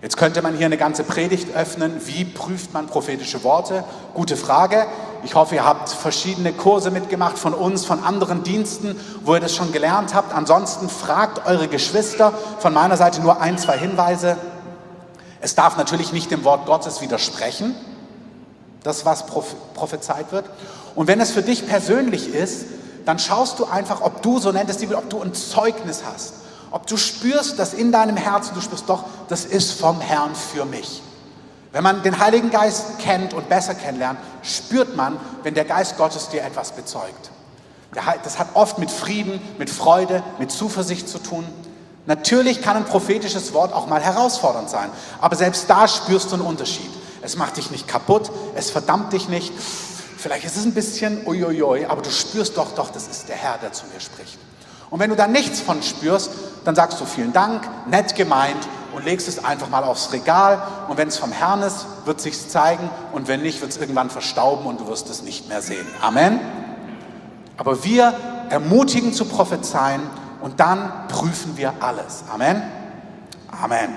Jetzt 0.02 0.16
könnte 0.16 0.40
man 0.40 0.56
hier 0.56 0.66
eine 0.66 0.78
ganze 0.78 1.04
Predigt 1.04 1.54
öffnen. 1.54 2.00
Wie 2.06 2.24
prüft 2.24 2.72
man 2.72 2.86
prophetische 2.86 3.44
Worte? 3.44 3.84
Gute 4.14 4.36
Frage. 4.36 4.86
Ich 5.24 5.34
hoffe, 5.34 5.56
ihr 5.56 5.64
habt 5.66 5.90
verschiedene 5.90 6.54
Kurse 6.54 6.90
mitgemacht 6.90 7.38
von 7.38 7.52
uns, 7.52 7.84
von 7.84 8.02
anderen 8.02 8.42
Diensten, 8.42 8.98
wo 9.24 9.34
ihr 9.34 9.40
das 9.40 9.54
schon 9.54 9.72
gelernt 9.72 10.14
habt. 10.14 10.34
Ansonsten 10.34 10.88
fragt 10.88 11.46
eure 11.46 11.68
Geschwister. 11.68 12.32
Von 12.60 12.72
meiner 12.72 12.96
Seite 12.96 13.20
nur 13.20 13.42
ein, 13.42 13.58
zwei 13.58 13.76
Hinweise. 13.76 14.38
Es 15.42 15.54
darf 15.54 15.76
natürlich 15.76 16.12
nicht 16.12 16.30
dem 16.30 16.44
Wort 16.44 16.64
Gottes 16.64 17.02
widersprechen, 17.02 17.74
das, 18.82 19.04
was 19.04 19.26
prophezeit 19.26 20.32
wird. 20.32 20.46
Und 20.94 21.08
wenn 21.08 21.20
es 21.20 21.30
für 21.30 21.42
dich 21.42 21.66
persönlich 21.66 22.34
ist, 22.34 22.64
dann 23.04 23.18
schaust 23.18 23.58
du 23.58 23.64
einfach, 23.64 24.00
ob 24.00 24.22
du, 24.22 24.38
so 24.38 24.52
nennt 24.52 24.70
es 24.70 24.78
die 24.78 24.86
Bibel, 24.86 24.96
ob 24.96 25.10
du 25.10 25.20
ein 25.20 25.34
Zeugnis 25.34 26.02
hast. 26.04 26.34
Ob 26.70 26.86
du 26.86 26.96
spürst, 26.96 27.58
dass 27.58 27.74
in 27.74 27.90
deinem 27.90 28.16
Herzen, 28.16 28.54
du 28.54 28.60
spürst 28.60 28.88
doch, 28.88 29.04
das 29.28 29.44
ist 29.44 29.72
vom 29.72 30.00
Herrn 30.00 30.34
für 30.34 30.64
mich. 30.64 31.02
Wenn 31.72 31.84
man 31.84 32.02
den 32.02 32.18
Heiligen 32.18 32.50
Geist 32.50 32.98
kennt 32.98 33.32
und 33.32 33.48
besser 33.48 33.74
kennenlernt, 33.74 34.18
spürt 34.42 34.96
man, 34.96 35.18
wenn 35.42 35.54
der 35.54 35.64
Geist 35.64 35.96
Gottes 35.96 36.28
dir 36.28 36.42
etwas 36.42 36.72
bezeugt. 36.72 37.30
Das 38.22 38.38
hat 38.38 38.48
oft 38.54 38.78
mit 38.78 38.90
Frieden, 38.90 39.40
mit 39.58 39.70
Freude, 39.70 40.22
mit 40.38 40.52
Zuversicht 40.52 41.08
zu 41.08 41.18
tun. 41.18 41.44
Natürlich 42.06 42.62
kann 42.62 42.76
ein 42.76 42.84
prophetisches 42.84 43.52
Wort 43.52 43.72
auch 43.72 43.86
mal 43.86 44.00
herausfordernd 44.00 44.70
sein, 44.70 44.90
aber 45.20 45.36
selbst 45.36 45.68
da 45.68 45.86
spürst 45.86 46.30
du 46.30 46.36
einen 46.36 46.44
Unterschied. 46.44 46.90
Es 47.22 47.36
macht 47.36 47.56
dich 47.56 47.70
nicht 47.70 47.86
kaputt, 47.86 48.30
es 48.54 48.70
verdammt 48.70 49.12
dich 49.12 49.28
nicht. 49.28 49.52
Vielleicht 50.20 50.44
ist 50.44 50.56
es 50.56 50.66
ein 50.66 50.74
bisschen 50.74 51.26
uiuiui, 51.26 51.86
aber 51.86 52.02
du 52.02 52.10
spürst 52.10 52.58
doch, 52.58 52.74
doch, 52.74 52.90
das 52.90 53.08
ist 53.08 53.30
der 53.30 53.36
Herr, 53.36 53.56
der 53.56 53.72
zu 53.72 53.86
mir 53.86 54.00
spricht. 54.00 54.38
Und 54.90 55.00
wenn 55.00 55.08
du 55.08 55.16
da 55.16 55.26
nichts 55.26 55.60
von 55.60 55.82
spürst, 55.82 56.30
dann 56.66 56.74
sagst 56.74 57.00
du 57.00 57.06
vielen 57.06 57.32
Dank, 57.32 57.66
nett 57.86 58.14
gemeint 58.14 58.68
und 58.92 59.06
legst 59.06 59.28
es 59.28 59.42
einfach 59.42 59.70
mal 59.70 59.82
aufs 59.82 60.12
Regal. 60.12 60.62
Und 60.88 60.98
wenn 60.98 61.08
es 61.08 61.16
vom 61.16 61.32
Herrn 61.32 61.62
ist, 61.62 61.86
wird 62.04 62.20
sich's 62.20 62.48
zeigen. 62.48 62.90
Und 63.12 63.28
wenn 63.28 63.40
nicht, 63.40 63.62
wird 63.62 63.70
es 63.70 63.78
irgendwann 63.78 64.10
verstauben 64.10 64.66
und 64.66 64.80
du 64.80 64.88
wirst 64.88 65.08
es 65.08 65.22
nicht 65.22 65.48
mehr 65.48 65.62
sehen. 65.62 65.86
Amen. 66.02 66.38
Aber 67.56 67.82
wir 67.84 68.12
ermutigen 68.50 69.14
zu 69.14 69.24
prophezeien 69.24 70.02
und 70.42 70.60
dann 70.60 71.08
prüfen 71.08 71.56
wir 71.56 71.72
alles. 71.80 72.24
Amen. 72.30 72.62
Amen. 73.62 73.96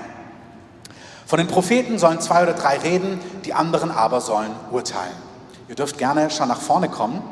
Von 1.26 1.38
den 1.38 1.48
Propheten 1.48 1.98
sollen 1.98 2.20
zwei 2.22 2.44
oder 2.44 2.54
drei 2.54 2.78
reden, 2.78 3.20
die 3.44 3.52
anderen 3.52 3.90
aber 3.90 4.22
sollen 4.22 4.52
urteilen. 4.70 5.33
Ihr 5.68 5.74
dürft 5.74 5.98
gerne 5.98 6.30
schon 6.30 6.48
nach 6.48 6.60
vorne 6.60 6.88
kommen. 6.88 7.22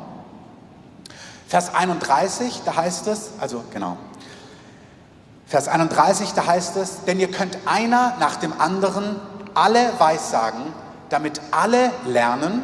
Vers 1.47 1.73
31, 1.73 2.61
da 2.65 2.75
heißt 2.75 3.07
es, 3.07 3.31
also 3.39 3.63
genau, 3.71 3.97
Vers 5.45 5.67
31, 5.67 6.31
da 6.31 6.47
heißt 6.47 6.77
es, 6.77 7.03
denn 7.05 7.19
ihr 7.19 7.29
könnt 7.29 7.59
einer 7.65 8.15
nach 8.19 8.37
dem 8.37 8.59
anderen 8.59 9.17
alle 9.53 9.91
weissagen, 9.99 10.63
damit 11.09 11.41
alle 11.51 11.91
lernen, 12.07 12.63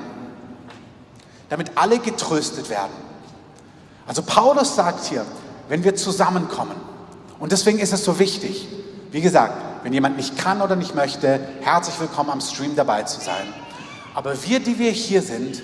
damit 1.49 1.73
alle 1.75 1.99
getröstet 1.99 2.71
werden. 2.71 2.93
Also 4.07 4.23
Paulus 4.23 4.75
sagt 4.75 5.05
hier, 5.05 5.23
wenn 5.67 5.83
wir 5.83 5.95
zusammenkommen, 5.95 6.75
und 7.39 7.51
deswegen 7.51 7.77
ist 7.77 7.93
es 7.93 8.03
so 8.03 8.17
wichtig, 8.17 8.67
wie 9.11 9.21
gesagt, 9.21 9.53
wenn 9.83 9.93
jemand 9.93 10.17
nicht 10.17 10.35
kann 10.35 10.59
oder 10.61 10.75
nicht 10.75 10.95
möchte, 10.95 11.39
herzlich 11.61 11.99
willkommen 11.99 12.31
am 12.31 12.41
Stream 12.41 12.75
dabei 12.75 13.03
zu 13.03 13.21
sein. 13.21 13.53
Aber 14.19 14.43
wir, 14.43 14.59
die 14.59 14.77
wir 14.77 14.91
hier 14.91 15.21
sind, 15.21 15.63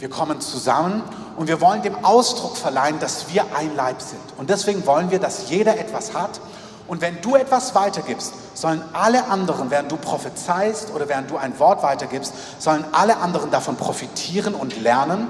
wir 0.00 0.10
kommen 0.10 0.40
zusammen 0.40 1.04
und 1.36 1.46
wir 1.46 1.60
wollen 1.60 1.82
dem 1.82 2.04
Ausdruck 2.04 2.56
verleihen, 2.56 2.98
dass 2.98 3.32
wir 3.32 3.44
ein 3.56 3.76
Leib 3.76 4.02
sind. 4.02 4.18
Und 4.38 4.50
deswegen 4.50 4.84
wollen 4.86 5.12
wir, 5.12 5.20
dass 5.20 5.48
jeder 5.48 5.78
etwas 5.78 6.12
hat 6.12 6.40
und 6.88 7.00
wenn 7.00 7.22
du 7.22 7.36
etwas 7.36 7.76
weitergibst, 7.76 8.34
sollen 8.54 8.82
alle 8.92 9.26
anderen, 9.26 9.70
während 9.70 9.92
du 9.92 9.96
prophezeist 9.96 10.90
oder 10.92 11.08
während 11.08 11.30
du 11.30 11.36
ein 11.36 11.56
Wort 11.60 11.84
weitergibst, 11.84 12.34
sollen 12.58 12.84
alle 12.90 13.18
anderen 13.18 13.52
davon 13.52 13.76
profitieren 13.76 14.56
und 14.56 14.82
lernen. 14.82 15.28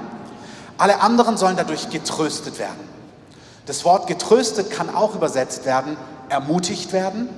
Alle 0.79 0.99
anderen 0.99 1.37
sollen 1.37 1.57
dadurch 1.57 1.91
getröstet 1.91 2.57
werden. 2.57 2.89
Das 3.67 3.85
Wort 3.85 4.07
getröstet 4.07 4.71
kann 4.71 4.95
auch 4.95 5.13
übersetzt 5.13 5.65
werden, 5.65 5.95
ermutigt 6.27 6.91
werden. 6.91 7.29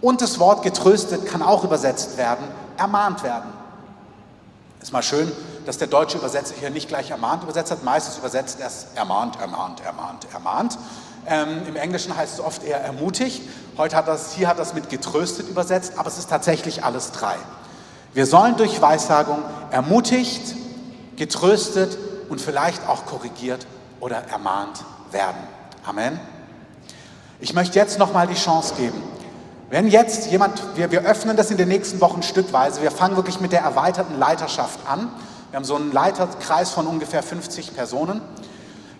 Und 0.00 0.22
das 0.22 0.40
Wort 0.40 0.64
getröstet 0.64 1.24
kann 1.26 1.40
auch 1.40 1.62
übersetzt 1.62 2.16
werden, 2.16 2.48
ermahnt 2.78 3.22
werden. 3.22 3.59
Ist 4.80 4.92
mal 4.92 5.02
schön, 5.02 5.30
dass 5.66 5.76
der 5.76 5.88
deutsche 5.88 6.16
Übersetzer 6.16 6.54
hier 6.58 6.70
nicht 6.70 6.88
gleich 6.88 7.10
ermahnt 7.10 7.42
übersetzt 7.42 7.70
hat. 7.70 7.84
Meistens 7.84 8.16
übersetzt 8.16 8.60
er 8.60 8.68
es 8.68 8.86
ermahnt, 8.94 9.38
ermahnt, 9.38 9.80
ermahnt, 9.84 10.26
ermahnt. 10.32 10.78
Ähm, 11.26 11.66
Im 11.68 11.76
Englischen 11.76 12.16
heißt 12.16 12.34
es 12.34 12.40
oft 12.40 12.64
eher 12.64 12.80
ermutigt. 12.80 13.42
Heute 13.76 13.94
hat 13.94 14.08
das, 14.08 14.32
hier 14.32 14.48
hat 14.48 14.58
das 14.58 14.72
mit 14.72 14.88
getröstet 14.88 15.48
übersetzt, 15.48 15.94
aber 15.98 16.08
es 16.08 16.16
ist 16.16 16.30
tatsächlich 16.30 16.82
alles 16.82 17.12
drei. 17.12 17.36
Wir 18.14 18.24
sollen 18.24 18.56
durch 18.56 18.80
Weissagung 18.80 19.42
ermutigt, 19.70 20.54
getröstet 21.16 21.98
und 22.30 22.40
vielleicht 22.40 22.88
auch 22.88 23.04
korrigiert 23.04 23.66
oder 24.00 24.16
ermahnt 24.28 24.82
werden. 25.10 25.46
Amen. 25.84 26.18
Ich 27.38 27.52
möchte 27.52 27.78
jetzt 27.78 27.98
nochmal 27.98 28.26
die 28.26 28.34
Chance 28.34 28.74
geben. 28.76 29.02
Wenn 29.70 29.86
jetzt 29.86 30.32
jemand, 30.32 30.60
wir, 30.74 30.90
wir 30.90 31.02
öffnen 31.02 31.36
das 31.36 31.52
in 31.52 31.56
den 31.56 31.68
nächsten 31.68 32.00
Wochen 32.00 32.24
stückweise, 32.24 32.82
wir 32.82 32.90
fangen 32.90 33.14
wirklich 33.14 33.40
mit 33.40 33.52
der 33.52 33.60
erweiterten 33.60 34.18
Leiterschaft 34.18 34.80
an. 34.88 35.08
Wir 35.50 35.58
haben 35.58 35.64
so 35.64 35.76
einen 35.76 35.92
Leiterkreis 35.92 36.70
von 36.70 36.88
ungefähr 36.88 37.22
50 37.22 37.76
Personen. 37.76 38.20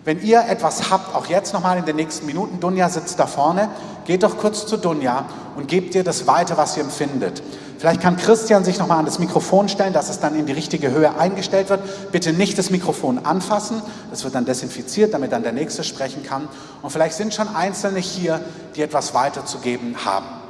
Wenn 0.05 0.21
ihr 0.21 0.45
etwas 0.47 0.89
habt, 0.89 1.13
auch 1.13 1.25
jetzt 1.25 1.53
nochmal 1.53 1.77
in 1.77 1.83
den 1.83 1.97
nächsten 1.97 2.25
Minuten, 2.25 2.61
Dunja 2.61 2.87
sitzt 2.87 3.19
da 3.19 3.27
vorne, 3.27 3.67
geht 4.05 4.23
doch 4.23 4.37
kurz 4.37 4.65
zu 4.65 4.77
Dunja 4.77 5.25
und 5.57 5.67
gebt 5.67 5.93
ihr 5.93 6.05
das 6.05 6.25
weiter, 6.25 6.55
was 6.55 6.77
ihr 6.77 6.83
empfindet. 6.83 7.43
Vielleicht 7.77 7.99
kann 7.99 8.15
Christian 8.15 8.63
sich 8.63 8.79
nochmal 8.79 8.99
an 8.99 9.05
das 9.05 9.19
Mikrofon 9.19 9.67
stellen, 9.67 9.91
dass 9.91 10.07
es 10.07 10.19
dann 10.19 10.35
in 10.35 10.45
die 10.45 10.53
richtige 10.53 10.91
Höhe 10.91 11.17
eingestellt 11.17 11.69
wird. 11.69 11.81
Bitte 12.13 12.31
nicht 12.31 12.57
das 12.57 12.69
Mikrofon 12.69 13.25
anfassen, 13.25 13.81
das 14.09 14.23
wird 14.23 14.35
dann 14.35 14.45
desinfiziert, 14.45 15.13
damit 15.13 15.33
dann 15.33 15.43
der 15.43 15.51
Nächste 15.51 15.83
sprechen 15.83 16.23
kann. 16.23 16.47
Und 16.81 16.91
vielleicht 16.91 17.15
sind 17.15 17.33
schon 17.33 17.53
Einzelne 17.53 17.99
hier, 17.99 18.39
die 18.75 18.83
etwas 18.83 19.13
weiterzugeben 19.13 20.05
haben. 20.05 20.40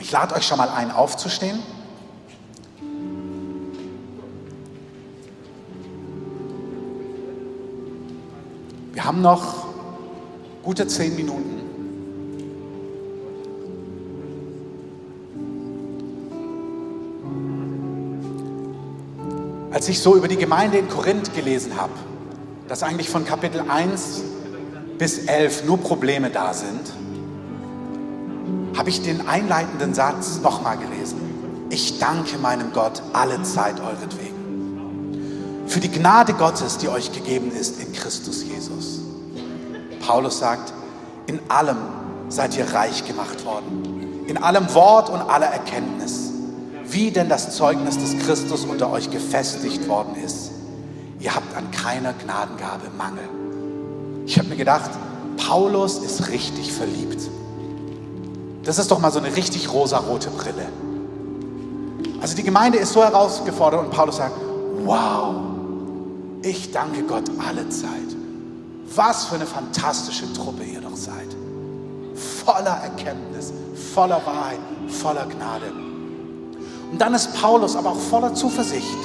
Ich 0.00 0.10
lade 0.12 0.34
euch 0.34 0.46
schon 0.46 0.58
mal 0.58 0.70
ein, 0.70 0.90
aufzustehen. 0.90 1.58
Wir 8.92 9.04
haben 9.04 9.20
noch 9.20 9.66
gute 10.62 10.86
zehn 10.86 11.14
Minuten. 11.14 11.60
Als 19.70 19.88
ich 19.88 20.00
so 20.00 20.16
über 20.16 20.28
die 20.28 20.36
Gemeinde 20.36 20.78
in 20.78 20.88
Korinth 20.88 21.34
gelesen 21.34 21.76
habe, 21.76 21.92
dass 22.68 22.82
eigentlich 22.82 23.08
von 23.08 23.24
Kapitel 23.24 23.64
1 23.68 24.22
bis 24.98 25.26
11 25.26 25.64
nur 25.64 25.78
Probleme 25.78 26.30
da 26.30 26.52
sind, 26.52 26.92
habe 28.80 28.88
ich 28.88 29.02
den 29.02 29.28
einleitenden 29.28 29.92
Satz 29.92 30.40
nochmal 30.40 30.78
gelesen. 30.78 31.68
Ich 31.68 31.98
danke 31.98 32.38
meinem 32.38 32.72
Gott 32.72 33.02
alle 33.12 33.42
Zeit 33.42 33.78
euretwegen. 33.78 35.66
Für 35.66 35.80
die 35.80 35.90
Gnade 35.90 36.32
Gottes, 36.32 36.78
die 36.78 36.88
euch 36.88 37.12
gegeben 37.12 37.52
ist 37.52 37.78
in 37.78 37.92
Christus 37.92 38.42
Jesus. 38.42 39.00
Paulus 40.00 40.38
sagt, 40.38 40.72
in 41.26 41.40
allem 41.48 41.76
seid 42.30 42.56
ihr 42.56 42.72
reich 42.72 43.06
gemacht 43.06 43.44
worden. 43.44 44.24
In 44.26 44.38
allem 44.38 44.72
Wort 44.72 45.10
und 45.10 45.20
aller 45.28 45.48
Erkenntnis. 45.48 46.30
Wie 46.86 47.10
denn 47.10 47.28
das 47.28 47.54
Zeugnis 47.54 47.98
des 47.98 48.18
Christus 48.24 48.64
unter 48.64 48.90
euch 48.90 49.10
gefestigt 49.10 49.88
worden 49.88 50.14
ist. 50.24 50.52
Ihr 51.20 51.34
habt 51.34 51.54
an 51.54 51.70
keiner 51.70 52.14
Gnadengabe 52.14 52.88
Mangel. 52.96 53.28
Ich 54.24 54.38
habe 54.38 54.48
mir 54.48 54.56
gedacht, 54.56 54.90
Paulus 55.36 55.98
ist 55.98 56.28
richtig 56.28 56.72
verliebt. 56.72 57.28
Das 58.64 58.78
ist 58.78 58.90
doch 58.90 58.98
mal 58.98 59.10
so 59.10 59.18
eine 59.18 59.34
richtig 59.34 59.72
rosarote 59.72 60.30
Brille. 60.30 60.66
Also 62.20 62.36
die 62.36 62.42
Gemeinde 62.42 62.78
ist 62.78 62.92
so 62.92 63.02
herausgefordert 63.02 63.80
und 63.80 63.90
Paulus 63.90 64.16
sagt, 64.16 64.34
wow, 64.84 65.34
ich 66.42 66.70
danke 66.70 67.02
Gott 67.02 67.30
alle 67.46 67.68
Zeit. 67.70 67.90
Was 68.94 69.26
für 69.26 69.36
eine 69.36 69.46
fantastische 69.46 70.30
Truppe 70.32 70.64
ihr 70.64 70.80
doch 70.80 70.96
seid. 70.96 71.36
Voller 72.44 72.78
Erkenntnis, 72.82 73.52
voller 73.94 74.20
Wahrheit, 74.26 74.58
voller 74.88 75.26
Gnade. 75.26 75.72
Und 76.90 77.00
dann 77.00 77.14
ist 77.14 77.32
Paulus 77.40 77.76
aber 77.76 77.90
auch 77.90 78.00
voller 78.00 78.34
Zuversicht. 78.34 78.98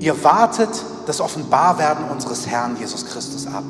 Ihr 0.00 0.22
wartet 0.22 0.70
das 1.06 1.20
Offenbarwerden 1.20 2.04
unseres 2.10 2.46
Herrn 2.46 2.76
Jesus 2.78 3.06
Christus 3.06 3.46
ab, 3.46 3.64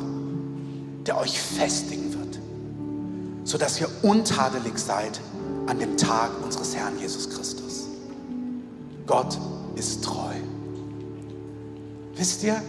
der 1.07 1.19
euch 1.19 1.41
festigen 1.41 2.08
sodass 3.49 3.81
ihr 3.81 3.89
untadelig 4.03 4.79
seid 4.79 5.21
an 5.67 5.79
dem 5.79 5.97
Tag 5.97 6.31
unseres 6.45 6.77
Herrn 6.77 6.99
Jesus 6.99 7.31
Christus. 7.31 7.87
Gott 9.07 9.39
ist 9.75 10.05
treu. 10.05 10.35
Wisst 12.15 12.45
ihr, 12.45 12.61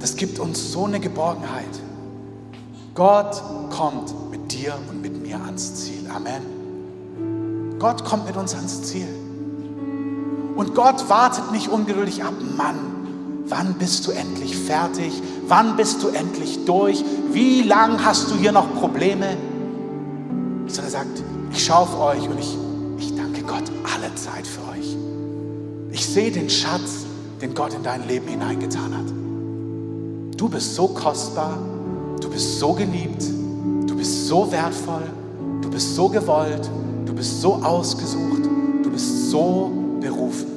das 0.00 0.16
gibt 0.16 0.40
uns 0.40 0.72
so 0.72 0.86
eine 0.86 0.98
Geborgenheit. 0.98 1.80
Gott 2.96 3.40
kommt 3.70 4.12
mit 4.32 4.52
dir 4.52 4.74
und 4.90 5.02
mit 5.02 5.22
mir 5.22 5.36
ans 5.36 5.76
Ziel. 5.76 6.10
Amen. 6.12 7.76
Gott 7.78 8.04
kommt 8.04 8.26
mit 8.26 8.36
uns 8.36 8.56
ans 8.56 8.82
Ziel. 8.82 9.08
Und 10.56 10.74
Gott 10.74 11.08
wartet 11.08 11.52
nicht 11.52 11.68
ungeduldig 11.68 12.24
ab. 12.24 12.34
Mann, 12.56 13.44
wann 13.46 13.74
bist 13.74 14.04
du 14.08 14.10
endlich 14.10 14.56
fertig? 14.56 15.12
Wann 15.46 15.76
bist 15.76 16.02
du 16.02 16.08
endlich 16.08 16.64
durch? 16.64 17.04
Wie 17.30 17.62
lange 17.62 18.04
hast 18.04 18.32
du 18.32 18.34
hier 18.34 18.50
noch 18.50 18.74
Probleme? 18.74 19.36
Sondern 20.74 20.92
er 20.92 20.98
sagt, 20.98 21.22
ich 21.52 21.64
schaue 21.64 21.82
auf 21.82 22.00
euch 22.00 22.28
und 22.28 22.36
ich, 22.36 22.58
ich 22.98 23.14
danke 23.14 23.42
Gott 23.42 23.62
alle 23.84 24.12
Zeit 24.16 24.44
für 24.44 24.60
euch. 24.72 24.96
Ich 25.92 26.04
sehe 26.04 26.32
den 26.32 26.50
Schatz, 26.50 27.06
den 27.40 27.54
Gott 27.54 27.74
in 27.74 27.84
dein 27.84 28.08
Leben 28.08 28.26
hineingetan 28.26 28.92
hat. 28.92 30.36
Du 30.36 30.48
bist 30.48 30.74
so 30.74 30.88
kostbar, 30.88 31.56
du 32.20 32.28
bist 32.28 32.58
so 32.58 32.72
geliebt, 32.72 33.22
du 33.86 33.96
bist 33.96 34.26
so 34.26 34.50
wertvoll, 34.50 35.04
du 35.62 35.70
bist 35.70 35.94
so 35.94 36.08
gewollt, 36.08 36.68
du 37.06 37.14
bist 37.14 37.40
so 37.40 37.54
ausgesucht, 37.54 38.42
du 38.82 38.90
bist 38.90 39.30
so 39.30 39.70
berufen. 40.00 40.53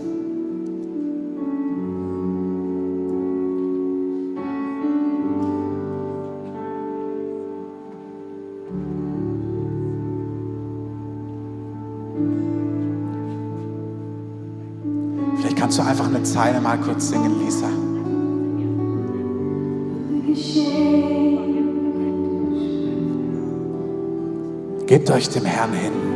Zeile 16.38 16.62
mal 16.62 16.78
kurz 16.78 17.10
singen, 17.10 17.40
Lisa. 17.40 17.68
Gebt 24.86 25.10
euch 25.10 25.30
dem 25.30 25.46
Herrn 25.46 25.74
hin. 25.74 26.07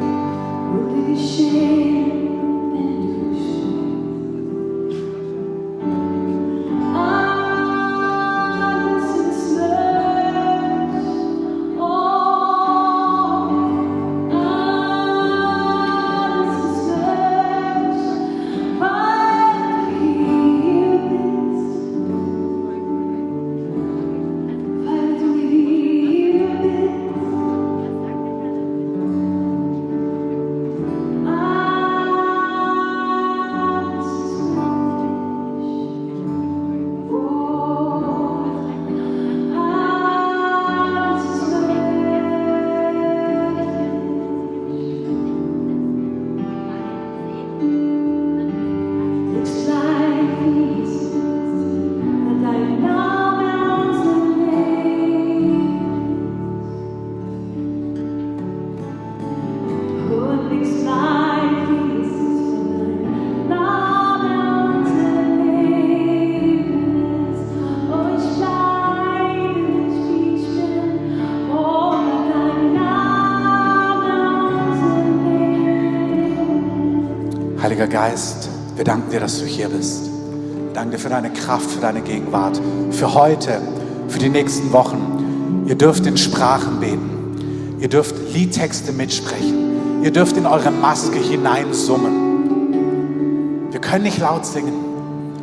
Geist, 78.02 78.50
wir 78.76 78.84
danken 78.84 79.12
dir, 79.12 79.20
dass 79.20 79.38
du 79.38 79.46
hier 79.46 79.70
bist. 79.70 80.06
Wir 80.06 80.74
danken 80.74 80.90
dir 80.90 80.98
für 80.98 81.10
deine 81.10 81.30
Kraft, 81.30 81.70
für 81.70 81.82
deine 81.82 82.02
Gegenwart, 82.02 82.60
für 82.90 83.14
heute, 83.14 83.62
für 84.08 84.18
die 84.18 84.30
nächsten 84.30 84.74
Wochen. 84.74 85.66
Ihr 85.68 85.76
dürft 85.76 86.08
in 86.08 86.18
Sprachen 86.18 86.80
beten. 86.80 87.78
Ihr 87.80 87.90
dürft 87.90 88.16
Liedtexte 88.34 88.92
mitsprechen. 88.92 90.04
Ihr 90.04 90.10
dürft 90.10 90.36
in 90.36 90.48
eure 90.48 90.72
Maske 90.72 91.20
hineinsummen. 91.20 93.70
Wir 93.70 93.80
können 93.80 94.06
nicht 94.06 94.18
laut 94.18 94.48
singen, 94.48 94.74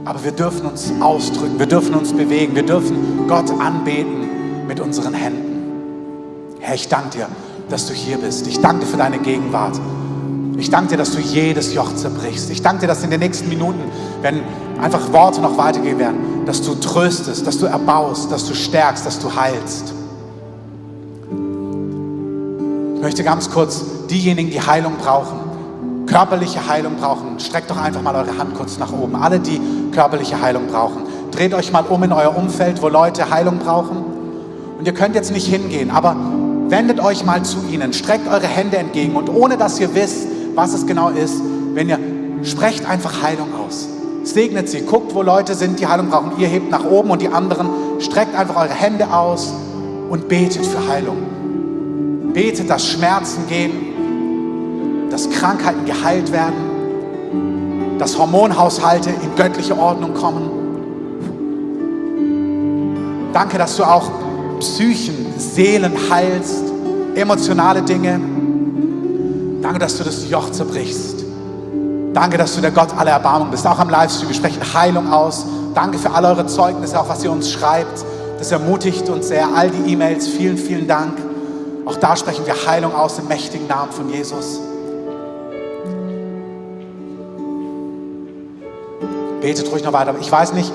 aber 0.05 0.25
wir 0.25 0.33
dürfen 0.33 0.67
uns 0.67 0.93
ausdrücken. 0.99 1.61
Wir 1.61 1.67
dürfen 1.67 1.95
uns 1.95 2.13
bewegen. 2.13 2.57
Wir 2.57 2.67
dürfen 2.67 3.29
Gott 3.29 3.53
anbeten 3.53 4.67
mit 4.67 4.81
unseren 4.81 5.15
Händen. 5.15 6.57
Herr, 6.59 6.75
ich 6.75 6.89
danke 6.89 7.19
dir, 7.19 7.29
dass 7.71 7.87
du 7.87 7.95
hier 7.95 8.19
bist. 8.19 8.49
Ich 8.49 8.61
danke 8.61 8.81
dir 8.81 8.87
für 8.91 8.97
deine 8.97 9.21
Gegenwart. 9.21 9.79
Ich 10.59 10.71
danke 10.71 10.91
dir, 10.91 10.97
dass 10.97 11.13
du 11.13 11.21
jedes 11.21 11.73
Joch 11.73 11.95
zerbrichst. 11.95 12.51
Ich 12.51 12.63
danke 12.63 12.81
dir, 12.81 12.87
dass 12.89 13.05
in 13.05 13.11
den 13.11 13.21
nächsten 13.21 13.49
Minuten, 13.49 13.81
wenn 14.23 14.43
einfach 14.83 15.13
Worte 15.13 15.41
noch 15.41 15.57
weitergehen 15.57 16.01
werden, 16.01 16.45
dass 16.47 16.63
du 16.63 16.75
tröstest, 16.75 17.47
dass 17.47 17.59
du 17.59 17.67
erbaust, 17.67 18.33
dass 18.33 18.45
du 18.45 18.55
stärkst, 18.55 19.07
dass 19.07 19.21
du 19.21 19.35
heilst. 19.37 19.95
Ich 22.97 23.03
möchte 23.03 23.23
ganz 23.23 23.51
kurz 23.51 23.85
diejenigen, 24.11 24.51
die 24.51 24.61
Heilung 24.61 24.95
brauchen, 24.97 25.39
körperliche 26.07 26.67
Heilung 26.67 26.97
brauchen, 26.97 27.39
streckt 27.39 27.71
doch 27.71 27.77
einfach 27.77 28.03
mal 28.03 28.17
eure 28.17 28.37
Hand 28.37 28.55
kurz 28.57 28.79
nach 28.79 28.93
oben. 28.93 29.15
Alle, 29.15 29.39
die 29.39 29.61
körperliche 29.93 30.43
Heilung 30.43 30.67
brauchen. 30.67 31.03
Dreht 31.31 31.55
euch 31.55 31.71
mal 31.71 31.85
um 31.85 32.03
in 32.03 32.13
euer 32.13 32.37
Umfeld, 32.37 32.83
wo 32.83 32.89
Leute 32.89 33.31
Heilung 33.31 33.59
brauchen. 33.59 33.99
Und 34.77 34.87
ihr 34.87 34.95
könnt 34.95 35.15
jetzt 35.15 35.31
nicht 35.31 35.47
hingehen, 35.47 35.93
aber 35.93 36.17
wendet 36.69 36.99
euch 36.99 37.25
mal 37.25 37.45
zu 37.45 37.59
ihnen, 37.71 37.93
streckt 37.93 38.27
eure 38.27 38.49
Hände 38.49 38.79
entgegen 38.79 39.15
und 39.15 39.29
ohne 39.29 39.57
dass 39.57 39.79
ihr 39.79 39.95
wisst, 39.95 40.27
was 40.59 40.75
es 40.75 40.87
genau 40.87 41.09
ist, 41.11 41.41
wenn 41.75 41.89
ihr 41.89 41.99
sprecht 42.43 42.85
einfach 42.85 43.23
Heilung 43.23 43.49
aus. 43.55 43.89
Segnet 44.25 44.69
sie, 44.69 44.81
guckt, 44.81 45.15
wo 45.15 45.23
Leute 45.23 45.55
sind, 45.55 45.79
die 45.79 45.87
Heilung 45.87 46.09
brauchen. 46.11 46.33
Ihr 46.39 46.49
hebt 46.49 46.69
nach 46.71 46.85
oben 46.85 47.11
und 47.13 47.23
die 47.23 47.29
anderen 47.29 47.69
streckt 48.01 48.35
einfach 48.35 48.57
eure 48.57 48.75
Hände 48.75 49.11
aus 49.13 49.55
und 50.11 50.29
betet 50.29 50.67
für 50.67 50.89
Heilung. 50.89 51.17
Betet, 52.35 52.69
dass 52.69 52.87
Schmerzen 52.87 53.47
gehen, 53.49 55.09
dass 55.11 55.31
Krankheiten 55.31 55.87
geheilt 55.87 56.33
werden. 56.33 56.67
dass 57.99 58.17
Hormonhaushalte 58.17 59.11
in 59.11 59.35
göttliche 59.37 59.77
Ordnung 59.77 60.15
kommen. 60.15 60.51
Danke, 63.33 63.59
dass 63.59 63.77
du 63.77 63.85
auch 63.85 64.11
Psychen, 64.61 65.27
Seelen 65.37 65.93
heilst, 66.11 66.65
emotionale 67.15 67.83
Dinge. 67.83 68.21
Danke, 69.69 69.81
dass 69.81 69.99
du 69.99 70.05
das 70.05 70.31
Joch 70.31 70.51
zerbrichst. 70.51 71.27
Danke, 72.15 72.39
dass 72.39 72.55
du 72.55 72.63
der 72.63 72.71
Gott 72.71 72.89
aller 72.97 73.11
Erbarmung 73.11 73.51
bist. 73.51 73.67
Auch 73.67 73.79
am 73.79 73.91
Livestream, 73.91 74.29
wir 74.29 74.35
sprechen 74.35 74.63
Heilung 74.73 75.13
aus. 75.13 75.45
Danke 75.75 75.99
für 75.99 76.11
all 76.11 76.25
eure 76.25 76.47
Zeugnisse, 76.47 76.99
auch 76.99 77.07
was 77.07 77.23
ihr 77.23 77.31
uns 77.31 77.51
schreibt. 77.51 78.03
Das 78.39 78.51
ermutigt 78.51 79.11
uns 79.11 79.29
sehr. 79.29 79.47
All 79.55 79.69
die 79.69 79.93
E-Mails, 79.93 80.27
vielen, 80.27 80.57
vielen 80.57 80.89
Dank. 80.89 81.19
Auch 81.85 81.97
da 81.97 82.17
sprechen 82.17 82.47
wir 82.47 82.55
Heilung 82.67 82.95
aus 82.95 83.19
im 83.19 83.29
mächtigen 83.29 83.67
Namen 83.67 83.93
von 83.93 84.09
Jesus. 84.09 84.59
Betet 89.43 89.71
ruhig 89.71 89.85
noch 89.85 89.93
weiter. 89.93 90.15
Ich 90.19 90.33
weiß 90.33 90.55
nicht, 90.55 90.73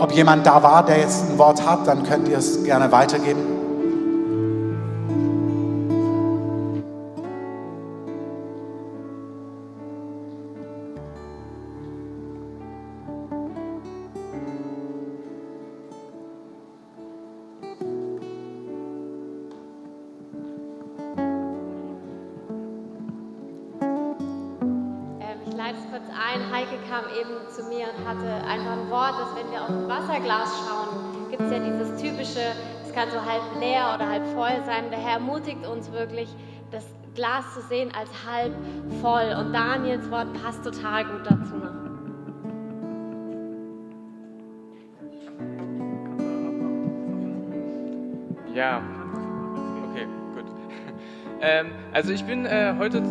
ob 0.00 0.10
jemand 0.10 0.44
da 0.44 0.60
war, 0.60 0.84
der 0.84 0.98
jetzt 0.98 1.22
ein 1.30 1.38
Wort 1.38 1.64
hat, 1.64 1.86
dann 1.86 2.02
könnt 2.02 2.26
ihr 2.26 2.38
es 2.38 2.64
gerne 2.64 2.90
weitergeben. 2.90 3.53
Ermutigt 35.14 35.66
uns 35.66 35.92
wirklich, 35.92 36.28
das 36.70 36.84
Glas 37.14 37.54
zu 37.54 37.60
sehen 37.62 37.90
als 37.94 38.10
halb 38.26 38.52
voll. 39.00 39.34
Und 39.38 39.52
Daniels 39.52 40.10
Wort 40.10 40.28
passt 40.42 40.64
total 40.64 41.04
gut 41.04 41.22
dazu 41.24 41.56
noch. 41.56 41.84
Ja, 48.54 48.82
okay, 49.90 50.06
gut. 50.34 50.44
Ähm, 51.40 51.72
also 51.92 52.10
ich 52.10 52.24
bin 52.24 52.46
äh, 52.46 52.74
heute 52.78 53.02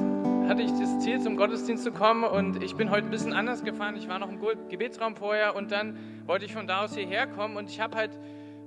hatte 0.47 0.61
ich 0.61 0.71
das 0.71 0.99
Ziel, 0.99 1.19
zum 1.21 1.37
Gottesdienst 1.37 1.83
zu 1.83 1.91
kommen 1.91 2.23
und 2.23 2.61
ich 2.63 2.75
bin 2.75 2.89
heute 2.89 3.07
ein 3.07 3.11
bisschen 3.11 3.33
anders 3.33 3.63
gefahren. 3.63 3.95
Ich 3.95 4.07
war 4.09 4.19
noch 4.19 4.29
im 4.29 4.39
Gebetsraum 4.69 5.15
vorher 5.15 5.55
und 5.55 5.71
dann 5.71 5.97
wollte 6.25 6.45
ich 6.45 6.53
von 6.53 6.67
da 6.67 6.83
aus 6.83 6.95
hierher 6.95 7.27
kommen 7.27 7.57
und 7.57 7.69
ich 7.69 7.79
habe 7.79 7.95
halt 7.95 8.19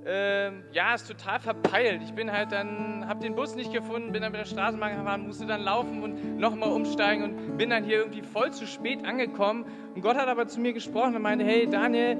äh, 0.05 0.51
ja, 0.71 0.95
ist 0.95 1.07
total 1.07 1.39
verpeilt. 1.39 2.01
Ich 2.03 2.13
bin 2.13 2.31
halt 2.31 2.51
dann, 2.51 3.05
habe 3.07 3.21
den 3.21 3.35
Bus 3.35 3.55
nicht 3.55 3.73
gefunden, 3.73 4.11
bin 4.11 4.21
dann 4.21 4.31
mit 4.31 4.39
der 4.39 4.45
Straßenbahn 4.45 4.97
gefahren, 4.97 5.27
musste 5.27 5.45
dann 5.45 5.61
laufen 5.61 6.01
und 6.01 6.37
nochmal 6.37 6.71
umsteigen 6.71 7.23
und 7.23 7.57
bin 7.57 7.69
dann 7.69 7.83
hier 7.83 7.97
irgendwie 7.97 8.21
voll 8.21 8.51
zu 8.51 8.65
spät 8.65 9.05
angekommen. 9.05 9.65
Und 9.93 10.01
Gott 10.01 10.15
hat 10.15 10.29
aber 10.29 10.47
zu 10.47 10.61
mir 10.61 10.73
gesprochen 10.73 11.15
und 11.15 11.21
meinte, 11.21 11.43
hey 11.43 11.67
Daniel, 11.69 12.17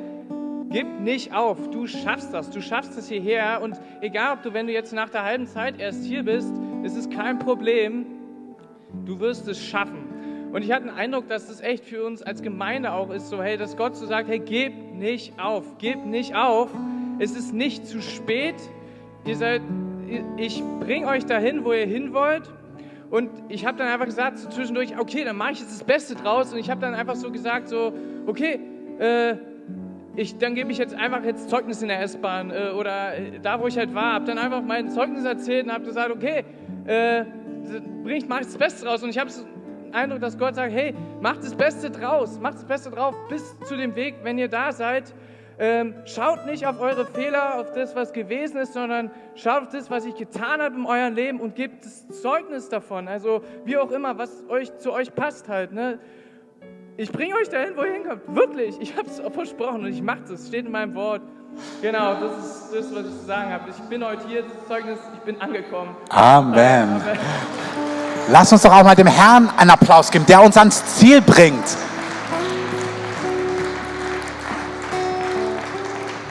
gib 0.70 1.00
nicht 1.00 1.34
auf, 1.34 1.70
du 1.70 1.88
schaffst 1.88 2.34
das, 2.34 2.50
du 2.50 2.62
schaffst 2.62 2.98
es 2.98 3.08
hierher 3.08 3.62
und 3.62 3.80
egal, 4.02 4.34
ob 4.34 4.44
du, 4.44 4.54
wenn 4.54 4.68
du 4.68 4.74
jetzt 4.74 4.92
nach 4.92 5.10
der 5.10 5.24
halben 5.24 5.48
Zeit 5.48 5.80
erst 5.80 6.04
hier 6.04 6.24
bist, 6.24 6.54
ist 6.84 6.98
es 6.98 7.10
kein 7.10 7.40
Problem, 7.40 8.06
du 9.08 9.20
wirst 9.20 9.48
es 9.48 9.64
schaffen. 9.64 10.50
Und 10.52 10.64
ich 10.64 10.72
hatte 10.72 10.86
den 10.86 10.96
Eindruck, 10.96 11.28
dass 11.28 11.48
das 11.48 11.62
echt 11.62 11.86
für 11.86 12.06
uns 12.06 12.22
als 12.22 12.42
Gemeinde 12.42 12.92
auch 12.92 13.10
ist, 13.10 13.30
so 13.30 13.42
hey, 13.42 13.58
dass 13.58 13.76
Gott 13.76 13.96
so 13.96 14.06
sagt, 14.06 14.30
hey, 14.30 14.40
gib 14.40 14.74
nicht 14.94 15.40
auf, 15.40 15.78
gib 15.78 16.06
nicht 16.06 16.36
auf. 16.36 16.70
Es 17.20 17.36
ist 17.36 17.54
nicht 17.54 17.86
zu 17.86 18.02
spät. 18.02 18.56
Ihr 19.26 19.36
seid, 19.36 19.62
ich 20.38 20.64
bringe 20.80 21.08
euch 21.08 21.26
dahin, 21.26 21.66
wo 21.66 21.74
ihr 21.74 21.86
hin 21.86 22.14
wollt. 22.14 22.52
Und 23.10 23.30
ich 23.50 23.66
habe 23.66 23.78
dann 23.78 23.88
einfach 23.88 24.06
gesagt, 24.06 24.38
so 24.38 24.50
zwischendurch, 24.50 24.98
okay, 24.98 25.24
dann 25.24 25.38
mache 25.38 25.54
ich 25.54 25.60
jetzt 25.60 25.80
das 25.80 25.84
Beste 25.84 26.16
draus. 26.16 26.54
Und 26.54 26.60
ich 26.60 26.70
habe 26.70 26.82
dann 26.82 26.94
einfach 26.94 27.16
so 27.16 27.32
gesagt, 27.32 27.70
so, 27.70 27.94
okay, 28.26 28.60
äh, 29.00 29.36
ich, 30.16 30.38
dann 30.38 30.56
gebe 30.56 30.72
ich 30.72 30.78
jetzt 30.78 30.96
einfach 30.96 31.24
jetzt 31.24 31.50
Zeugnis 31.50 31.82
in 31.82 31.90
der 31.90 32.02
S-Bahn 32.02 32.52
äh, 32.52 32.72
oder 32.72 33.18
äh, 33.18 33.40
da, 33.42 33.62
wo 33.62 33.68
ich 33.68 33.78
halt 33.78 33.94
war. 33.94 34.14
Habe 34.14 34.26
dann 34.26 34.38
einfach 34.38 34.62
mein 34.62 34.90
Zeugnis 34.90 35.24
erzählt 35.24 35.66
und 35.66 35.74
habe 35.74 35.86
gesagt, 35.86 36.12
okay, 36.12 36.44
äh, 36.86 37.26
bringt, 38.04 38.30
macht 38.30 38.46
das 38.46 38.58
Beste 38.58 38.86
draus. 38.86 39.04
Und 39.04 39.10
ich 39.10 39.18
habe 39.18 39.30
den 39.30 39.94
Eindruck, 39.94 40.22
dass 40.22 40.38
Gott 40.38 40.56
sagt, 40.56 40.74
hey, 40.74 40.94
macht 41.22 41.44
das 41.44 41.56
Beste 41.56 41.90
draus, 41.90 42.40
macht 42.40 42.56
das 42.56 42.66
Beste 42.66 42.90
drauf 42.90 43.16
bis 43.30 43.58
zu 43.62 43.76
dem 43.76 43.96
Weg, 43.96 44.16
wenn 44.24 44.38
ihr 44.38 44.48
da 44.48 44.72
seid. 44.72 45.14
Ähm, 45.60 45.96
schaut 46.06 46.46
nicht 46.46 46.68
auf 46.68 46.80
eure 46.80 47.06
Fehler, 47.06 47.60
auf 47.60 47.72
das, 47.72 47.96
was 47.96 48.14
gewesen 48.14 48.58
ist, 48.58 48.74
sondern 48.74 49.10
schaut 49.34 49.64
auf 49.64 49.70
das, 49.70 49.90
was 49.90 50.06
ich 50.06 50.16
getan 50.16 50.62
habe 50.62 50.76
in 50.76 50.86
eurem 50.86 51.16
Leben 51.16 51.40
und 51.40 51.56
gebt 51.56 51.84
das 51.84 52.08
Zeugnis 52.22 52.70
davon. 52.70 53.08
Also 53.08 53.42
wie 53.66 53.78
auch 53.78 53.90
immer, 53.90 54.20
was 54.20 54.44
euch 54.50 54.78
zu 54.78 54.94
euch 54.94 55.16
passt 55.16 55.50
halt. 55.50 55.72
Ne? 55.72 56.00
Ich 57.00 57.12
bringe 57.12 57.36
euch 57.36 57.48
dahin, 57.48 57.74
wo 57.76 57.84
ihr 57.84 57.94
hinkommt. 57.94 58.24
Wirklich, 58.26 58.76
ich 58.82 58.98
habe 58.98 59.08
es 59.08 59.22
versprochen 59.32 59.82
und 59.82 59.88
ich 59.94 60.02
mache 60.02 60.34
es. 60.34 60.48
Steht 60.48 60.66
in 60.66 60.72
meinem 60.72 60.96
Wort. 60.96 61.22
Genau, 61.80 62.16
das 62.16 62.32
ist 62.32 62.74
das, 62.74 62.86
was 62.92 63.06
ich 63.06 63.20
zu 63.20 63.26
sagen 63.28 63.54
habe. 63.54 63.66
Ich 63.70 63.78
bin 63.88 64.04
heute 64.04 64.28
hier, 64.28 64.42
das 64.42 64.68
Zeugnis, 64.68 64.98
ich 65.14 65.20
bin 65.20 65.40
angekommen. 65.40 65.96
Amen. 66.10 66.56
Amen. 66.56 67.02
Lass 68.32 68.52
uns 68.52 68.64
doch 68.64 68.74
auch 68.74 68.84
mal 68.84 68.96
dem 68.96 69.06
Herrn 69.06 69.48
einen 69.58 69.70
Applaus 69.70 70.10
geben, 70.10 70.26
der 70.26 70.42
uns 70.42 70.58
ans 70.58 70.98
Ziel 70.98 71.22
bringt. 71.22 71.78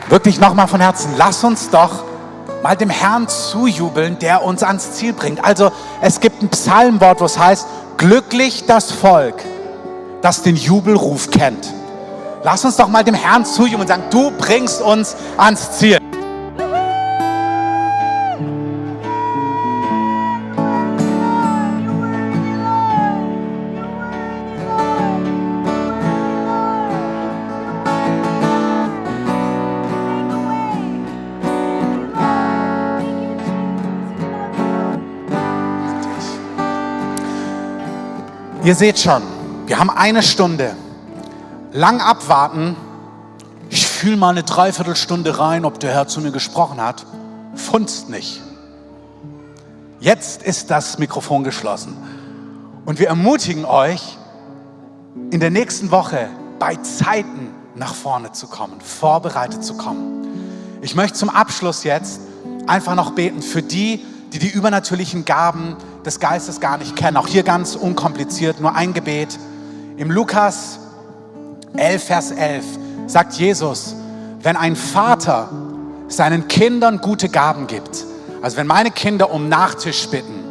Wirklich 0.09 0.40
nochmal 0.40 0.66
von 0.66 0.81
Herzen, 0.81 1.14
lass 1.16 1.44
uns 1.44 1.70
doch 1.70 2.02
mal 2.64 2.76
dem 2.76 2.90
Herrn 2.90 3.29
zujubeln, 3.29 4.18
der 4.18 4.42
uns 4.42 4.64
ans 4.64 4.94
Ziel 4.94 5.12
bringt. 5.12 5.44
Also 5.44 5.70
es 6.00 6.18
gibt 6.18 6.42
ein 6.42 6.48
Psalmwort, 6.48 7.20
wo 7.20 7.24
es 7.24 7.38
heißt, 7.38 7.68
glücklich 7.98 8.66
das 8.66 8.90
Volk, 8.90 9.37
das 10.22 10.42
den 10.42 10.57
Jubelruf 10.57 11.31
kennt. 11.31 11.72
Lass 12.42 12.64
uns 12.64 12.76
doch 12.76 12.88
mal 12.88 13.02
dem 13.02 13.14
Herrn 13.14 13.44
zujubeln 13.44 13.83
und 13.83 13.88
sagen, 13.88 14.05
du 14.11 14.31
bringst 14.38 14.81
uns 14.81 15.16
ans 15.37 15.79
Ziel. 15.79 15.98
Ihr 38.66 38.74
seht 38.74 38.98
schon, 38.98 39.22
wir 39.66 39.79
haben 39.79 39.90
eine 39.90 40.22
Stunde. 40.22 40.76
Lang 41.72 42.00
abwarten. 42.00 42.76
Ich 43.68 43.87
fühle 43.87 44.16
mal 44.16 44.31
eine 44.31 44.44
Dreiviertelstunde 44.44 45.38
rein, 45.38 45.64
ob 45.64 45.81
der 45.81 45.92
Herr 45.92 46.07
zu 46.07 46.20
mir 46.20 46.31
gesprochen 46.31 46.81
hat. 46.81 47.05
Funzt 47.55 48.09
nicht. 48.09 48.42
Jetzt 49.98 50.42
ist 50.42 50.70
das 50.70 50.98
Mikrofon 50.98 51.42
geschlossen. 51.42 51.96
Und 52.85 52.98
wir 52.98 53.09
ermutigen 53.09 53.64
euch, 53.64 54.18
in 55.31 55.40
der 55.40 55.50
nächsten 55.50 55.90
Woche 55.90 56.29
bei 56.59 56.76
Zeiten 56.76 57.50
nach 57.74 57.94
vorne 57.94 58.33
zu 58.33 58.46
kommen, 58.46 58.81
vorbereitet 58.81 59.64
zu 59.64 59.76
kommen. 59.76 60.26
Ich 60.83 60.94
möchte 60.94 61.18
zum 61.18 61.31
Abschluss 61.31 61.85
jetzt 61.85 62.20
einfach 62.66 62.94
noch 62.94 63.12
beten 63.12 63.42
für 63.42 63.62
die, 63.62 64.05
die 64.33 64.38
die 64.38 64.48
übernatürlichen 64.48 65.24
Gaben 65.24 65.76
des 66.05 66.20
Geistes 66.20 66.61
gar 66.61 66.79
nicht 66.79 66.94
kennen. 66.96 67.16
Auch 67.16 67.26
hier 67.26 67.42
ganz 67.42 67.74
unkompliziert, 67.74 68.61
nur 68.61 68.74
ein 68.74 68.94
Gebet. 68.94 69.38
Im 69.96 70.11
Lukas 70.11 70.78
11, 71.74 72.05
Vers 72.05 72.30
11 72.30 72.64
sagt 73.07 73.32
Jesus, 73.34 73.94
wenn 74.42 74.55
ein 74.55 74.76
Vater 74.76 75.49
seinen 76.09 76.49
Kindern 76.49 77.01
gute 77.01 77.30
Gaben 77.30 77.66
gibt, 77.66 78.05
also 78.42 78.59
wenn 78.59 78.66
meine 78.66 78.90
Kinder 78.90 79.30
um 79.30 79.49
Nachtisch 79.49 80.07
bitten, 80.09 80.44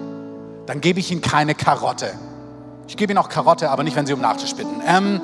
dann 0.65 0.81
gebe 0.81 0.99
ich 0.99 1.11
ihnen 1.11 1.21
keine 1.21 1.53
Karotte. 1.53 2.11
Ich 2.87 2.97
gebe 2.97 3.13
ihnen 3.13 3.19
auch 3.19 3.29
Karotte, 3.29 3.69
aber 3.69 3.83
nicht, 3.83 3.95
wenn 3.95 4.07
sie 4.07 4.13
um 4.13 4.21
Nachtisch 4.21 4.55
bitten. 4.55 4.81
Ähm, 4.85 5.21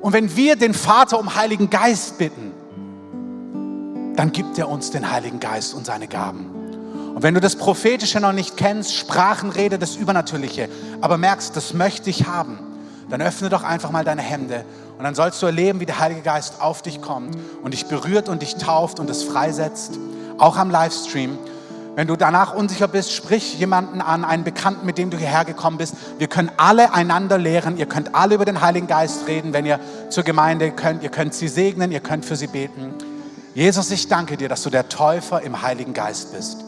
und 0.00 0.12
wenn 0.12 0.34
wir 0.34 0.56
den 0.56 0.74
Vater 0.74 1.20
um 1.20 1.36
Heiligen 1.36 1.70
Geist 1.70 2.18
bitten, 2.18 2.52
dann 4.16 4.32
gibt 4.32 4.58
er 4.58 4.68
uns 4.68 4.90
den 4.90 5.12
Heiligen 5.12 5.38
Geist 5.38 5.74
und 5.74 5.86
seine 5.86 6.08
Gaben. 6.08 6.46
Und 7.14 7.22
wenn 7.22 7.34
du 7.34 7.40
das 7.40 7.54
Prophetische 7.54 8.18
noch 8.18 8.32
nicht 8.32 8.56
kennst, 8.56 8.96
Sprachenrede, 8.96 9.78
das 9.78 9.94
Übernatürliche, 9.94 10.68
aber 11.00 11.18
merkst, 11.18 11.56
das 11.56 11.72
möchte 11.72 12.10
ich 12.10 12.26
haben, 12.26 12.58
dann 13.12 13.20
öffne 13.20 13.50
doch 13.50 13.62
einfach 13.62 13.90
mal 13.90 14.04
deine 14.04 14.22
Hände 14.22 14.64
und 14.96 15.04
dann 15.04 15.14
sollst 15.14 15.42
du 15.42 15.46
erleben, 15.46 15.80
wie 15.80 15.86
der 15.86 15.98
Heilige 15.98 16.22
Geist 16.22 16.62
auf 16.62 16.80
dich 16.80 17.02
kommt 17.02 17.36
und 17.62 17.74
dich 17.74 17.84
berührt 17.84 18.30
und 18.30 18.40
dich 18.40 18.54
tauft 18.54 19.00
und 19.00 19.10
es 19.10 19.22
freisetzt, 19.22 19.98
auch 20.38 20.56
am 20.56 20.70
Livestream. 20.70 21.36
Wenn 21.94 22.06
du 22.06 22.16
danach 22.16 22.54
unsicher 22.54 22.88
bist, 22.88 23.12
sprich 23.12 23.58
jemanden 23.58 24.00
an, 24.00 24.24
einen 24.24 24.44
Bekannten, 24.44 24.86
mit 24.86 24.96
dem 24.96 25.10
du 25.10 25.18
hierher 25.18 25.44
gekommen 25.44 25.76
bist. 25.76 25.94
Wir 26.16 26.26
können 26.26 26.50
alle 26.56 26.94
einander 26.94 27.36
lehren. 27.36 27.76
Ihr 27.76 27.84
könnt 27.84 28.14
alle 28.14 28.36
über 28.36 28.46
den 28.46 28.62
Heiligen 28.62 28.86
Geist 28.86 29.26
reden, 29.26 29.52
wenn 29.52 29.66
ihr 29.66 29.78
zur 30.08 30.24
Gemeinde 30.24 30.70
könnt. 30.70 31.02
Ihr 31.02 31.10
könnt 31.10 31.34
sie 31.34 31.48
segnen, 31.48 31.92
ihr 31.92 32.00
könnt 32.00 32.24
für 32.24 32.36
sie 32.36 32.46
beten. 32.46 32.94
Jesus, 33.54 33.90
ich 33.90 34.08
danke 34.08 34.38
dir, 34.38 34.48
dass 34.48 34.62
du 34.62 34.70
der 34.70 34.88
Täufer 34.88 35.42
im 35.42 35.60
Heiligen 35.60 35.92
Geist 35.92 36.32
bist. 36.32 36.64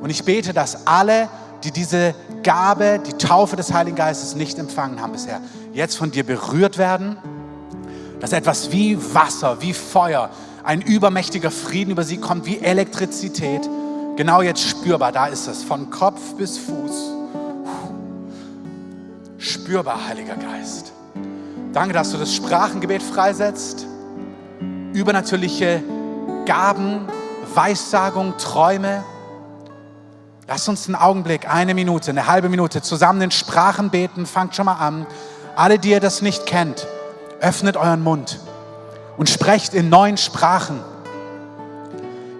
Und 0.00 0.08
ich 0.08 0.24
bete, 0.24 0.54
dass 0.54 0.86
alle, 0.86 1.28
die 1.64 1.70
diese 1.70 2.14
Gabe, 2.42 3.00
die 3.04 3.12
Taufe 3.14 3.56
des 3.56 3.74
Heiligen 3.74 3.96
Geistes 3.96 4.36
nicht 4.36 4.58
empfangen 4.58 5.02
haben 5.02 5.12
bisher, 5.12 5.40
jetzt 5.76 5.96
von 5.96 6.10
dir 6.10 6.24
berührt 6.24 6.78
werden, 6.78 7.16
dass 8.20 8.32
etwas 8.32 8.72
wie 8.72 8.98
Wasser, 9.14 9.60
wie 9.60 9.72
Feuer, 9.72 10.30
ein 10.64 10.82
übermächtiger 10.82 11.50
Frieden 11.50 11.92
über 11.92 12.02
sie 12.02 12.16
kommt, 12.16 12.46
wie 12.46 12.58
Elektrizität, 12.58 13.68
Genau 14.16 14.40
jetzt 14.40 14.62
spürbar, 14.66 15.12
da 15.12 15.26
ist 15.26 15.46
es, 15.46 15.62
von 15.62 15.90
Kopf 15.90 16.36
bis 16.36 16.56
Fuß. 16.56 17.12
Spürbar, 19.36 20.08
Heiliger 20.08 20.36
Geist. 20.36 20.92
Danke, 21.74 21.92
dass 21.92 22.12
du 22.12 22.16
das 22.16 22.34
Sprachengebet 22.34 23.02
freisetzt. 23.02 23.86
Übernatürliche 24.94 25.82
Gaben, 26.46 27.06
Weissagung, 27.54 28.38
Träume. 28.38 29.04
Lass 30.48 30.66
uns 30.66 30.86
einen 30.86 30.94
Augenblick, 30.94 31.46
eine 31.52 31.74
Minute, 31.74 32.12
eine 32.12 32.26
halbe 32.26 32.48
Minute 32.48 32.80
zusammen 32.80 33.20
in 33.20 33.30
Sprachen 33.30 33.90
beten. 33.90 34.24
Fangt 34.24 34.56
schon 34.56 34.64
mal 34.64 34.76
an. 34.76 35.06
Alle, 35.56 35.78
die 35.78 35.90
ihr 35.90 36.00
das 36.00 36.20
nicht 36.20 36.44
kennt, 36.44 36.86
öffnet 37.40 37.78
euren 37.78 38.02
Mund 38.02 38.38
und 39.16 39.30
sprecht 39.30 39.72
in 39.72 39.88
neuen 39.88 40.18
Sprachen. 40.18 40.80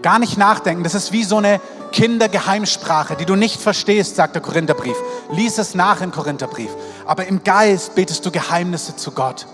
Gar 0.02 0.18
nicht 0.18 0.36
nachdenken. 0.36 0.84
Das 0.84 0.94
ist 0.94 1.12
wie 1.12 1.24
so 1.24 1.38
eine 1.38 1.60
Kindergeheimsprache, 1.92 3.16
die 3.16 3.24
du 3.24 3.34
nicht 3.34 3.60
verstehst, 3.60 4.16
sagt 4.16 4.34
der 4.34 4.42
Korintherbrief. 4.42 4.96
Lies 5.32 5.56
es 5.56 5.74
nach 5.74 6.02
im 6.02 6.12
Korintherbrief. 6.12 6.70
Aber 7.06 7.26
im 7.26 7.42
Geist 7.42 7.94
betest 7.94 8.26
du 8.26 8.30
Geheimnisse 8.30 8.96
zu 8.96 9.10
Gott 9.12 9.46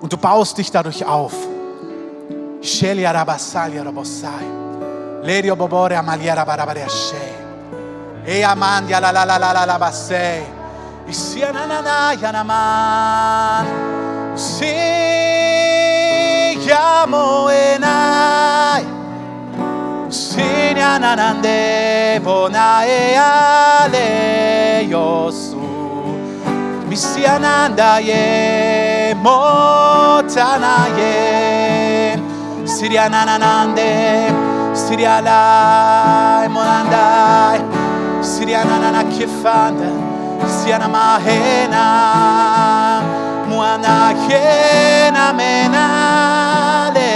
und 0.00 0.12
du 0.12 0.16
baust 0.16 0.56
dich 0.58 0.70
dadurch 0.70 1.04
auf. 1.04 1.32
Lerio 5.22 5.56
bobore 5.56 5.96
amaliera 5.96 6.44
barabariashe. 6.44 7.16
E 8.24 8.44
amandia 8.44 9.00
la 9.00 9.10
la 9.10 9.24
la 9.24 9.36
la 9.36 9.52
la 9.52 9.64
la 9.64 9.78
basse. 9.78 10.57
Si 11.10 11.40
llamo 16.66 17.48
enai, 17.48 18.84
si 20.08 20.74
nanande 20.74 22.20
bonae 22.22 23.16
ale 23.16 24.86
yosu, 24.86 25.58
misi 26.86 27.24
ananda 27.24 27.98
ye 28.00 29.14
motana 29.14 30.88
ye, 30.98 32.20
siria 32.64 33.08
nanande, 33.08 34.30
siria 34.74 35.20
la 35.22 36.46
monandai, 36.50 37.60
siria 38.20 38.62
nanana 38.64 39.04
kifanda. 39.04 39.97
Siana 40.68 40.84
mahena 40.86 41.84
Muana 43.48 44.12
kena 44.28 45.32
menale 45.32 47.12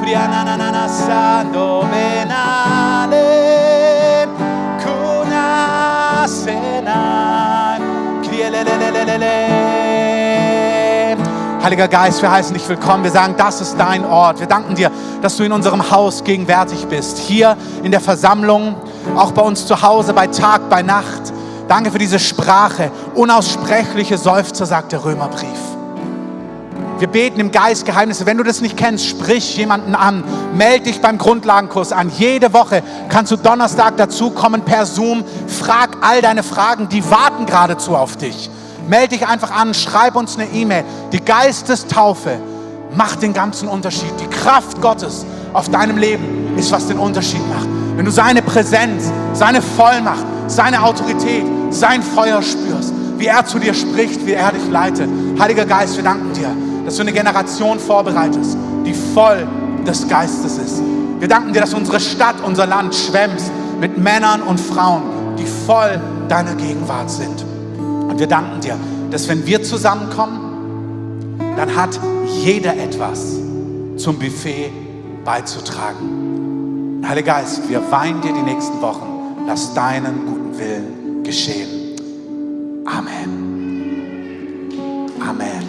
Kurianana 0.00 0.88
sando 0.88 1.84
menale 1.92 3.28
Kuna 4.80 6.24
senai 6.26 7.58
Heiliger 11.62 11.88
Geist, 11.88 12.22
wir 12.22 12.30
heißen 12.30 12.54
dich 12.54 12.66
willkommen. 12.66 13.04
Wir 13.04 13.10
sagen, 13.10 13.34
das 13.36 13.60
ist 13.60 13.76
dein 13.78 14.06
Ort. 14.06 14.40
Wir 14.40 14.46
danken 14.46 14.74
dir, 14.74 14.90
dass 15.20 15.36
du 15.36 15.42
in 15.42 15.52
unserem 15.52 15.90
Haus 15.90 16.24
gegenwärtig 16.24 16.86
bist. 16.86 17.18
Hier 17.18 17.58
in 17.82 17.90
der 17.90 18.00
Versammlung, 18.00 18.76
auch 19.14 19.32
bei 19.32 19.42
uns 19.42 19.66
zu 19.66 19.82
Hause, 19.82 20.14
bei 20.14 20.28
Tag, 20.28 20.70
bei 20.70 20.80
Nacht. 20.80 21.34
Danke 21.68 21.90
für 21.90 21.98
diese 21.98 22.18
Sprache. 22.18 22.90
Unaussprechliche 23.14 24.16
Seufzer, 24.16 24.66
sagt 24.66 24.92
der 24.92 25.04
Römerbrief. 25.04 25.46
Wir 26.98 27.08
beten 27.08 27.38
im 27.38 27.52
Geist 27.52 27.84
Geheimnisse. 27.84 28.26
Wenn 28.26 28.38
du 28.38 28.42
das 28.42 28.60
nicht 28.60 28.76
kennst, 28.76 29.06
sprich 29.06 29.56
jemanden 29.56 29.94
an. 29.94 30.24
Meld 30.54 30.86
dich 30.86 31.00
beim 31.00 31.18
Grundlagenkurs 31.18 31.92
an. 31.92 32.10
Jede 32.16 32.52
Woche 32.52 32.82
kannst 33.08 33.30
du 33.30 33.36
Donnerstag 33.36 33.96
dazukommen 33.98 34.62
per 34.62 34.84
Zoom. 34.84 35.22
Frag 35.46 35.98
all 36.00 36.22
deine 36.22 36.42
Fragen, 36.42 36.88
die 36.88 37.08
warten 37.08 37.46
geradezu 37.46 37.94
auf 37.94 38.16
dich. 38.16 38.50
Meld 38.88 39.12
dich 39.12 39.26
einfach 39.28 39.50
an, 39.52 39.74
schreib 39.74 40.16
uns 40.16 40.36
eine 40.36 40.48
E-Mail. 40.50 40.84
Die 41.12 41.20
Geistestaufe 41.20 42.40
macht 42.96 43.22
den 43.22 43.34
ganzen 43.34 43.68
Unterschied. 43.68 44.12
Die 44.18 44.26
Kraft 44.26 44.80
Gottes 44.80 45.24
auf 45.52 45.68
deinem 45.68 45.98
Leben 45.98 46.56
ist, 46.56 46.72
was 46.72 46.86
den 46.88 46.98
Unterschied 46.98 47.46
macht. 47.48 47.68
Wenn 47.96 48.06
du 48.06 48.10
seine 48.10 48.42
Präsenz, 48.42 49.12
seine 49.34 49.62
Vollmacht, 49.62 50.24
seine 50.48 50.82
Autorität, 50.82 51.44
sein 51.70 52.02
Feuer 52.02 52.42
spürst, 52.42 52.92
wie 53.18 53.26
er 53.26 53.46
zu 53.46 53.58
dir 53.58 53.74
spricht, 53.74 54.26
wie 54.26 54.32
er 54.32 54.52
dich 54.52 54.68
leitet. 54.68 55.08
Heiliger 55.38 55.66
Geist, 55.66 55.96
wir 55.96 56.04
danken 56.04 56.32
dir 56.32 56.50
dass 56.88 56.96
du 56.96 57.02
eine 57.02 57.12
Generation 57.12 57.78
vorbereitest, 57.78 58.56
die 58.86 58.94
voll 58.94 59.46
des 59.86 60.08
Geistes 60.08 60.56
ist. 60.56 60.80
Wir 61.18 61.28
danken 61.28 61.52
dir, 61.52 61.60
dass 61.60 61.74
unsere 61.74 62.00
Stadt, 62.00 62.36
unser 62.42 62.66
Land 62.66 62.94
schwemmt 62.94 63.42
mit 63.78 63.98
Männern 63.98 64.40
und 64.40 64.58
Frauen, 64.58 65.02
die 65.38 65.44
voll 65.44 66.00
deiner 66.30 66.54
Gegenwart 66.54 67.10
sind. 67.10 67.44
Und 67.78 68.18
wir 68.18 68.26
danken 68.26 68.62
dir, 68.62 68.78
dass 69.10 69.28
wenn 69.28 69.46
wir 69.46 69.62
zusammenkommen, 69.62 71.36
dann 71.58 71.76
hat 71.76 72.00
jeder 72.42 72.74
etwas 72.74 73.36
zum 73.98 74.18
Buffet 74.18 74.72
beizutragen. 75.26 77.02
Heiliger 77.06 77.34
Geist, 77.34 77.68
wir 77.68 77.82
weinen 77.90 78.22
dir 78.22 78.32
die 78.32 78.50
nächsten 78.50 78.80
Wochen 78.80 79.17
lass 79.48 79.72
deinen 79.72 80.26
guten 80.26 80.58
Willen 80.58 81.24
geschehen. 81.24 81.96
Amen. 82.84 84.66
Amen. 85.20 85.67